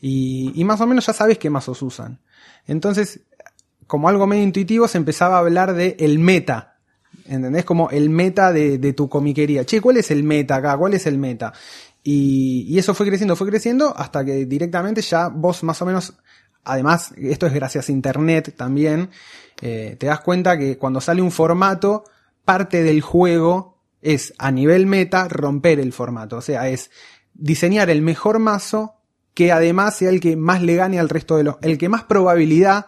Y, 0.00 0.52
y 0.54 0.64
más 0.64 0.80
o 0.80 0.86
menos 0.86 1.06
ya 1.06 1.12
sabes 1.12 1.38
qué 1.38 1.48
mazos 1.48 1.80
usan. 1.82 2.18
Entonces, 2.66 3.20
como 3.86 4.08
algo 4.08 4.26
medio 4.26 4.44
intuitivo, 4.44 4.88
se 4.88 4.98
empezaba 4.98 5.36
a 5.36 5.40
hablar 5.40 5.74
de 5.74 5.96
el 5.98 6.18
meta. 6.18 6.78
¿Entendés? 7.26 7.64
Como 7.64 7.90
el 7.90 8.10
meta 8.10 8.52
de, 8.52 8.92
tu 8.92 9.08
comiquería. 9.08 9.64
Che, 9.64 9.80
¿cuál 9.80 9.96
es 9.96 10.10
el 10.10 10.22
meta 10.22 10.56
acá? 10.56 10.76
¿Cuál 10.76 10.94
es 10.94 11.06
el 11.06 11.18
meta? 11.18 11.52
Y, 12.02 12.66
y 12.68 12.78
eso 12.78 12.94
fue 12.94 13.06
creciendo, 13.06 13.36
fue 13.36 13.48
creciendo 13.48 13.94
hasta 13.96 14.24
que 14.24 14.46
directamente 14.46 15.02
ya 15.02 15.28
vos 15.28 15.62
más 15.64 15.80
o 15.82 15.86
menos, 15.86 16.14
además, 16.64 17.12
esto 17.16 17.46
es 17.46 17.52
gracias 17.52 17.88
a 17.88 17.92
internet 17.92 18.54
también, 18.56 19.10
eh, 19.60 19.96
te 19.98 20.06
das 20.06 20.20
cuenta 20.20 20.56
que 20.58 20.78
cuando 20.78 21.00
sale 21.00 21.20
un 21.20 21.30
formato, 21.30 22.04
parte 22.44 22.82
del 22.82 23.00
juego 23.00 23.78
es 24.02 24.34
a 24.38 24.50
nivel 24.50 24.86
meta 24.86 25.28
romper 25.28 25.78
el 25.78 25.92
formato. 25.92 26.38
O 26.38 26.42
sea, 26.42 26.68
es 26.68 26.90
diseñar 27.34 27.90
el 27.90 28.02
mejor 28.02 28.38
mazo 28.38 28.99
que 29.34 29.52
además 29.52 29.96
sea 29.96 30.10
el 30.10 30.20
que 30.20 30.36
más 30.36 30.62
le 30.62 30.76
gane 30.76 30.98
al 30.98 31.08
resto 31.08 31.36
de 31.36 31.44
los, 31.44 31.56
el 31.62 31.78
que 31.78 31.88
más 31.88 32.04
probabilidad 32.04 32.86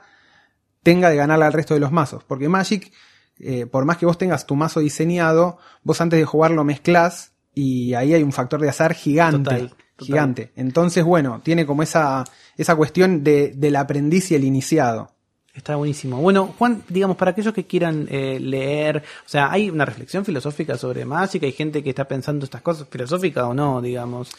tenga 0.83 1.11
de 1.11 1.16
ganarle 1.16 1.44
al 1.44 1.52
resto 1.52 1.74
de 1.74 1.81
los 1.81 1.92
mazos. 1.92 2.24
Porque 2.24 2.48
Magic, 2.48 2.92
eh, 3.38 3.66
por 3.66 3.85
más 3.85 3.96
que 3.96 4.07
vos 4.07 4.18
tengas 4.18 4.46
tu 4.46 4.57
mazo 4.57 4.81
diseñado, 4.81 5.59
vos 5.83 6.00
antes 6.00 6.18
de 6.18 6.24
jugar 6.24 6.50
lo 6.50 6.64
mezclás 6.64 7.33
y 7.55 7.94
ahí 7.94 8.14
hay 8.14 8.22
un 8.22 8.33
factor 8.33 8.61
de 8.61 8.68
azar 8.68 8.94
gigante. 8.94 9.38
Total, 9.38 9.68
total. 9.68 10.07
Gigante. 10.07 10.52
Entonces, 10.57 11.05
bueno, 11.05 11.40
tiene 11.44 11.66
como 11.66 11.83
esa, 11.83 12.24
esa 12.57 12.74
cuestión 12.74 13.22
de, 13.22 13.52
del 13.55 13.76
aprendiz 13.76 14.31
y 14.31 14.35
el 14.35 14.44
iniciado. 14.44 15.14
Está 15.55 15.77
buenísimo. 15.77 16.17
Bueno, 16.19 16.55
Juan, 16.59 16.83
digamos, 16.88 17.17
para 17.19 17.33
aquellos 17.33 17.53
que 17.53 17.67
quieran 17.67 18.07
eh, 18.11 18.38
leer, 18.41 18.99
o 18.99 19.29
sea, 19.29 19.53
¿hay 19.53 19.69
una 19.69 19.85
reflexión 19.85 20.25
filosófica 20.25 20.79
sobre 20.79 21.05
Magic? 21.05 21.43
¿Hay 21.43 21.53
gente 21.53 21.83
que 21.83 21.91
está 21.91 22.09
pensando 22.09 22.45
estas 22.47 22.62
cosas 22.62 22.88
filosóficas 22.91 23.45
o 23.45 23.53
no, 23.53 23.83
digamos? 23.83 24.31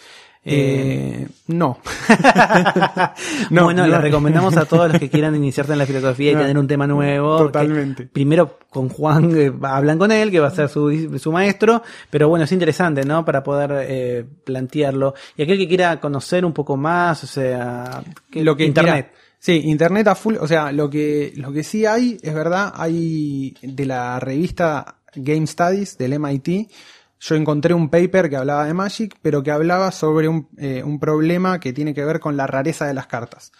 Eh, 0.45 1.25
Eh, 1.25 1.27
no. 1.47 1.77
No, 3.51 3.65
bueno, 3.65 3.83
no. 3.85 3.89
les 3.93 4.01
recomendamos 4.01 4.57
a 4.57 4.65
todos 4.65 4.89
los 4.91 4.99
que 4.99 5.09
quieran 5.09 5.35
iniciarse 5.35 5.71
en 5.73 5.77
la 5.79 5.85
filosofía 5.85 6.31
y 6.31 6.35
No, 6.35 6.41
tener 6.41 6.57
un 6.57 6.67
tema 6.67 6.87
nuevo. 6.87 7.37
totalmente. 7.37 8.07
primero 8.07 8.57
con 8.71 8.89
Juan 8.89 9.31
eh, 9.37 9.53
hablan 9.61 9.99
con 9.99 10.11
él, 10.11 10.31
que 10.31 10.39
va 10.39 10.47
a 10.47 10.51
ser 10.51 10.67
su, 10.67 11.17
su 11.19 11.31
maestro, 11.31 11.83
pero 12.09 12.27
bueno, 12.27 12.45
es 12.45 12.51
interesante, 12.51 13.05
¿no? 13.05 13.23
Para 13.23 13.43
poder 13.43 13.85
eh, 13.87 14.25
plantearlo. 14.43 15.13
Y 15.37 15.43
aquel 15.43 15.59
que 15.59 15.67
quiera 15.67 15.99
conocer 15.99 16.43
un 16.43 16.53
poco 16.53 16.75
más, 16.75 17.23
o 17.23 17.27
sea, 17.27 18.01
que- 18.31 18.43
lo 18.43 18.55
que 18.57 18.65
internet. 18.65 19.09
mira, 19.11 19.22
sí, 19.43 19.61
internet 19.65 20.07
a 20.07 20.15
full, 20.15 20.35
o 20.39 20.47
sea, 20.47 20.71
lo 20.71 20.89
que 20.89 21.33
lo 21.35 21.51
que 21.51 21.63
sí 21.63 21.85
hay, 21.85 22.17
es 22.23 22.33
verdad, 22.33 22.71
hay 22.75 23.53
de 23.61 23.85
la 23.85 24.17
revista 24.21 25.01
Game 25.13 25.45
Studies 25.45 25.97
del 25.97 26.17
MIT, 26.17 26.71
yo 27.19 27.35
encontré 27.35 27.73
un 27.73 27.89
paper 27.89 28.29
que 28.29 28.37
hablaba 28.37 28.65
de 28.65 28.73
Magic, 28.73 29.15
pero 29.21 29.43
que 29.43 29.51
hablaba 29.51 29.91
sobre 29.91 30.29
un, 30.29 30.47
eh, 30.57 30.81
un 30.83 30.97
problema 30.97 31.59
que 31.59 31.73
tiene 31.73 31.93
que 31.93 32.05
ver 32.05 32.21
con 32.21 32.37
la 32.37 32.47
rareza 32.47 32.87
de 32.87 32.93
las 32.93 33.07
cartas. 33.07 33.51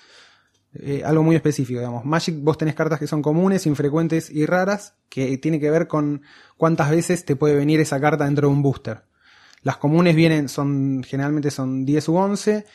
Eh, 0.76 1.04
algo 1.06 1.22
muy 1.22 1.36
específico, 1.36 1.80
digamos. 1.80 2.04
Magic, 2.04 2.36
vos 2.42 2.58
tenés 2.58 2.76
cartas 2.76 3.00
que 3.00 3.08
son 3.08 3.22
comunes, 3.22 3.66
infrecuentes 3.68 4.30
y 4.30 4.46
raras, 4.46 4.96
que 5.08 5.38
tiene 5.38 5.60
que 5.60 5.70
ver 5.70 5.88
con 5.88 6.24
cuántas 6.58 6.90
veces 6.90 7.26
te 7.26 7.36
puede 7.36 7.56
venir 7.56 7.80
esa 7.80 8.00
carta 8.00 8.26
dentro 8.26 8.48
de 8.48 8.54
un 8.54 8.64
booster. 8.64 9.04
Las 9.62 9.78
comunes 9.78 10.16
vienen, 10.16 10.50
son, 10.50 11.04
generalmente 11.04 11.52
son 11.52 11.86
10 11.86 12.10
u 12.10 12.16
11, 12.18 12.66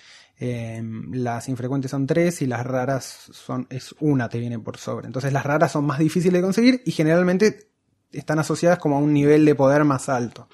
eh, 0.40 0.83
las 1.12 1.48
infrecuentes 1.48 1.90
son 1.90 2.07
3 2.07 2.42
y 2.42 2.46
las 2.46 2.64
raras 2.64 3.29
son, 3.33 3.66
es 3.70 3.94
una 4.01 4.29
te 4.29 4.38
viene 4.38 4.59
por 4.59 4.77
sobre. 4.79 5.07
Entonces 5.07 5.33
las 5.33 5.44
raras 5.44 5.72
son 5.72 5.85
más 5.85 5.98
difíciles 5.98 6.35
de 6.35 6.42
conseguir 6.42 6.83
y 6.85 6.92
generalmente 6.92 7.70
están 8.12 8.38
asociadas 8.38 8.79
como 8.79 8.96
a 8.96 9.01
un 9.01 9.12
nivel 9.12 9.44
de 9.44 9.55
poder 9.55 9.85
más 9.85 10.09
alto. 10.09 10.48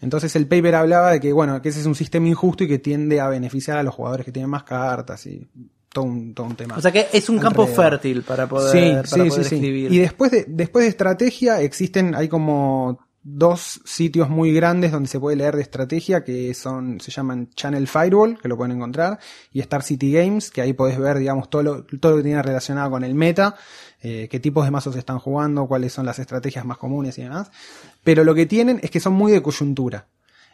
Entonces 0.00 0.34
el 0.36 0.46
paper 0.46 0.74
hablaba 0.74 1.12
de 1.12 1.20
que, 1.20 1.32
bueno, 1.32 1.60
que 1.62 1.68
ese 1.68 1.80
es 1.80 1.86
un 1.86 1.94
sistema 1.94 2.28
injusto 2.28 2.64
y 2.64 2.68
que 2.68 2.78
tiende 2.78 3.20
a 3.20 3.28
beneficiar 3.28 3.78
a 3.78 3.82
los 3.82 3.94
jugadores 3.94 4.24
que 4.26 4.32
tienen 4.32 4.50
más 4.50 4.64
cartas 4.64 5.26
y 5.26 5.48
todo 5.92 6.04
un, 6.04 6.34
todo 6.34 6.46
un 6.46 6.56
tema. 6.56 6.76
O 6.76 6.80
sea 6.80 6.90
que 6.90 7.06
es 7.12 7.28
un 7.28 7.38
campo 7.38 7.66
fértil 7.66 8.22
para 8.22 8.48
poder, 8.48 8.72
Sí, 8.72 8.92
para 8.94 9.06
sí, 9.06 9.30
poder 9.30 9.44
sí, 9.44 9.48
sí. 9.50 9.54
escribir. 9.56 9.92
Y 9.92 9.98
después 9.98 10.30
de, 10.30 10.44
después 10.48 10.84
de 10.84 10.88
estrategia 10.90 11.60
existen, 11.60 12.14
hay 12.14 12.28
como 12.28 12.98
dos 13.24 13.80
sitios 13.84 14.28
muy 14.28 14.52
grandes 14.52 14.90
donde 14.90 15.08
se 15.08 15.20
puede 15.20 15.36
leer 15.36 15.54
de 15.54 15.62
estrategia 15.62 16.24
que 16.24 16.52
son 16.54 17.00
se 17.00 17.12
llaman 17.12 17.50
Channel 17.54 17.86
Firewall 17.86 18.38
que 18.40 18.48
lo 18.48 18.56
pueden 18.56 18.76
encontrar 18.76 19.20
y 19.52 19.60
Star 19.60 19.82
City 19.84 20.12
Games 20.12 20.50
que 20.50 20.60
ahí 20.60 20.72
podés 20.72 20.98
ver 20.98 21.18
digamos 21.18 21.48
todo 21.48 21.62
lo, 21.62 21.84
todo 21.84 22.12
lo 22.12 22.18
que 22.18 22.24
tiene 22.24 22.42
relacionado 22.42 22.90
con 22.90 23.04
el 23.04 23.14
meta 23.14 23.54
eh, 24.04 24.26
qué 24.28 24.40
tipos 24.40 24.64
de 24.64 24.72
mazos 24.72 24.96
están 24.96 25.20
jugando 25.20 25.68
cuáles 25.68 25.92
son 25.92 26.04
las 26.04 26.18
estrategias 26.18 26.64
más 26.64 26.76
comunes 26.76 27.16
y 27.18 27.22
demás. 27.22 27.52
Pero 28.02 28.24
lo 28.24 28.34
que 28.34 28.46
tienen 28.46 28.80
es 28.82 28.90
que 28.90 28.98
son 28.98 29.12
muy 29.12 29.30
de 29.30 29.42
coyuntura. 29.42 30.08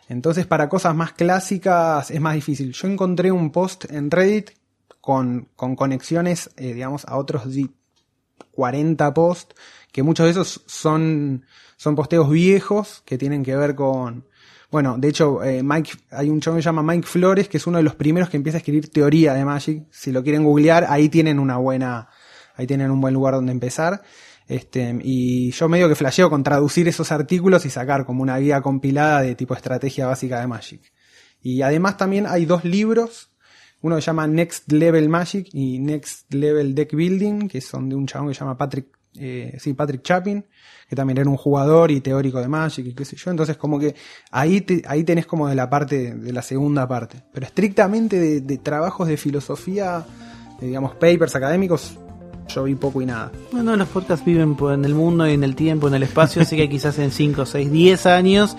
Entonces 0.07 0.47
para 0.47 0.69
cosas 0.69 0.95
más 0.95 1.13
clásicas 1.13 2.11
es 2.11 2.21
más 2.21 2.35
difícil. 2.35 2.73
Yo 2.73 2.89
encontré 2.89 3.33
un 3.33 3.51
post 3.51 3.87
en 3.91 4.11
Reddit 4.11 4.51
con, 5.01 5.49
con 5.57 5.77
conexiones 5.77 6.51
eh, 6.57 6.75
digamos 6.75 7.07
a 7.07 7.17
otros 7.17 7.45
40 8.51 9.15
posts 9.15 9.55
que 9.93 10.03
muchos 10.03 10.27
de 10.27 10.33
esos 10.33 10.63
son 10.67 11.47
son 11.79 11.95
posteos 11.95 12.29
viejos 12.29 13.03
que 13.07 13.17
tienen 13.17 13.45
que 13.45 13.55
ver 13.57 13.77
con, 13.77 14.27
bueno, 14.71 14.99
de 14.99 15.09
hecho, 15.09 15.43
eh, 15.45 15.63
Mike, 15.63 15.93
hay 16.11 16.29
un 16.29 16.41
show 16.41 16.55
que 16.55 16.61
se 16.61 16.67
llama 16.67 16.83
Mike 16.83 17.07
Flores, 17.07 17.49
que 17.49 17.57
es 17.57 17.67
uno 17.69 17.79
de 17.79 17.85
los 17.85 17.95
primeros 17.95 18.29
que 18.29 18.37
empieza 18.37 18.57
a 18.57 18.59
escribir 18.59 18.91
teoría 18.91 19.33
de 19.33 19.45
Magic. 19.45 19.85
Si 19.91 20.11
lo 20.11 20.25
quieren 20.25 20.43
googlear, 20.43 20.87
ahí 20.89 21.09
tienen 21.09 21.39
una 21.39 21.57
buena, 21.57 22.09
ahí 22.57 22.67
tienen 22.67 22.91
un 22.91 23.01
buen 23.01 23.15
lugar 23.15 23.35
donde 23.35 23.53
empezar. 23.53 24.03
Este, 24.49 24.99
y 25.03 25.53
yo 25.53 25.69
medio 25.69 25.89
que 25.89 25.95
flasheo 25.95 26.29
con 26.29 26.43
traducir 26.43 26.89
esos 26.89 27.13
artículos 27.13 27.65
y 27.65 27.71
sacar 27.71 28.05
como 28.05 28.23
una 28.23 28.39
guía 28.39 28.61
compilada 28.61 29.23
de 29.23 29.37
tipo 29.37 29.55
estrategia 29.55 30.09
básica 30.09 30.41
de 30.41 30.49
Magic. 30.49 30.93
Y 31.41 31.63
además 31.63 31.97
también 31.97 32.27
hay 32.27 32.45
dos 32.45 32.65
libros, 32.65 33.31
uno 33.83 33.95
que 33.95 34.03
se 34.03 34.07
llama 34.07 34.27
Next 34.27 34.73
Level 34.73 35.09
Magic 35.09 35.49
y 35.53 35.79
Next 35.79 36.35
Level 36.35 36.75
Deck 36.75 36.93
Building, 36.93 37.47
que 37.47 37.61
son 37.61 37.89
de 37.89 37.95
un 37.95 38.07
chabón 38.07 38.29
que 38.29 38.35
se 38.35 38.41
llama 38.41 38.59
Patrick, 38.59 38.98
eh, 39.15 39.57
sí, 39.59 39.75
Patrick 39.75 40.03
Chapin 40.03 40.45
que 40.89 40.97
también 40.97 41.19
era 41.19 41.29
un 41.29 41.37
jugador 41.37 41.91
y 41.91 42.01
teórico 42.01 42.41
de 42.41 42.49
Magic 42.49 42.87
y 42.87 42.95
qué 42.95 43.05
sé 43.05 43.15
yo. 43.17 43.31
Entonces 43.31 43.59
como 43.59 43.79
que 43.79 43.95
ahí, 44.31 44.65
ahí 44.87 45.05
tenés 45.05 45.27
como 45.27 45.47
de 45.47 45.55
la 45.55 45.69
parte, 45.69 46.15
de 46.15 46.33
la 46.33 46.41
segunda 46.41 46.89
parte. 46.89 47.23
Pero 47.33 47.45
estrictamente 47.45 48.19
de, 48.19 48.41
de 48.41 48.59
trabajos 48.59 49.07
de 49.07 49.19
filosofía, 49.19 50.07
digamos, 50.61 50.95
papers 50.95 51.37
académicos, 51.37 51.99
yo 52.49 52.65
vi 52.65 52.75
poco 52.75 53.03
y 53.03 53.07
nada. 53.07 53.31
Bueno, 53.53 53.77
los 53.77 53.89
podcasts 53.89 54.25
viven 54.25 54.57
en 54.59 54.85
el 54.85 54.95
mundo 54.95 55.27
y 55.27 55.33
en 55.33 55.45
el 55.45 55.55
tiempo, 55.55 55.89
en 55.89 55.95
el 55.95 56.03
espacio, 56.03 56.43
así 56.43 56.57
que 56.57 56.69
quizás 56.71 56.99
en 56.99 57.11
5, 57.11 57.47
6, 57.47 57.71
10 57.71 58.07
años. 58.07 58.57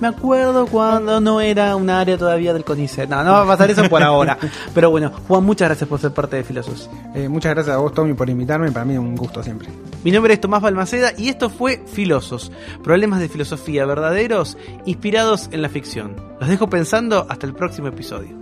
me 0.00 0.08
acuerdo 0.08 0.66
cuando 0.66 1.20
no 1.20 1.40
era 1.40 1.74
un 1.76 1.90
área 1.90 2.16
todavía 2.18 2.52
del 2.52 2.64
CONICET. 2.64 3.08
No, 3.08 3.24
no 3.24 3.32
va 3.32 3.42
a 3.42 3.46
pasar 3.46 3.70
eso 3.70 3.88
por 3.88 4.02
ahora. 4.02 4.38
Pero 4.74 4.90
bueno, 4.90 5.10
Juan, 5.28 5.44
muchas 5.44 5.68
gracias 5.68 5.88
por 5.88 6.00
ser 6.00 6.12
parte 6.12 6.36
de 6.36 6.44
Filosos. 6.44 6.88
Eh, 7.14 7.28
muchas 7.28 7.54
gracias 7.54 7.74
a 7.74 7.78
vos, 7.78 7.92
Tommy, 7.92 8.14
por 8.14 8.28
invitarme. 8.28 8.70
Para 8.70 8.84
mí 8.84 8.94
es 8.94 8.98
un 8.98 9.16
gusto 9.16 9.42
siempre. 9.42 9.68
Mi 10.04 10.10
nombre 10.10 10.34
es 10.34 10.40
Tomás 10.40 10.62
Balmaceda 10.62 11.12
y 11.16 11.28
esto 11.28 11.48
fue 11.48 11.82
Filosos, 11.86 12.50
problemas 12.82 13.20
de 13.20 13.28
filosofía 13.28 13.86
verdaderos 13.86 14.56
inspirados 14.84 15.48
en 15.52 15.62
la 15.62 15.68
ficción. 15.68 16.16
Los 16.40 16.48
dejo 16.48 16.68
pensando 16.68 17.26
hasta 17.28 17.46
el 17.46 17.54
próximo 17.54 17.88
episodio. 17.88 18.36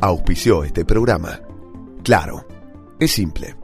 Auspició 0.00 0.64
este 0.64 0.84
programa. 0.84 1.40
Claro, 2.02 2.46
es 2.98 3.12
simple. 3.12 3.63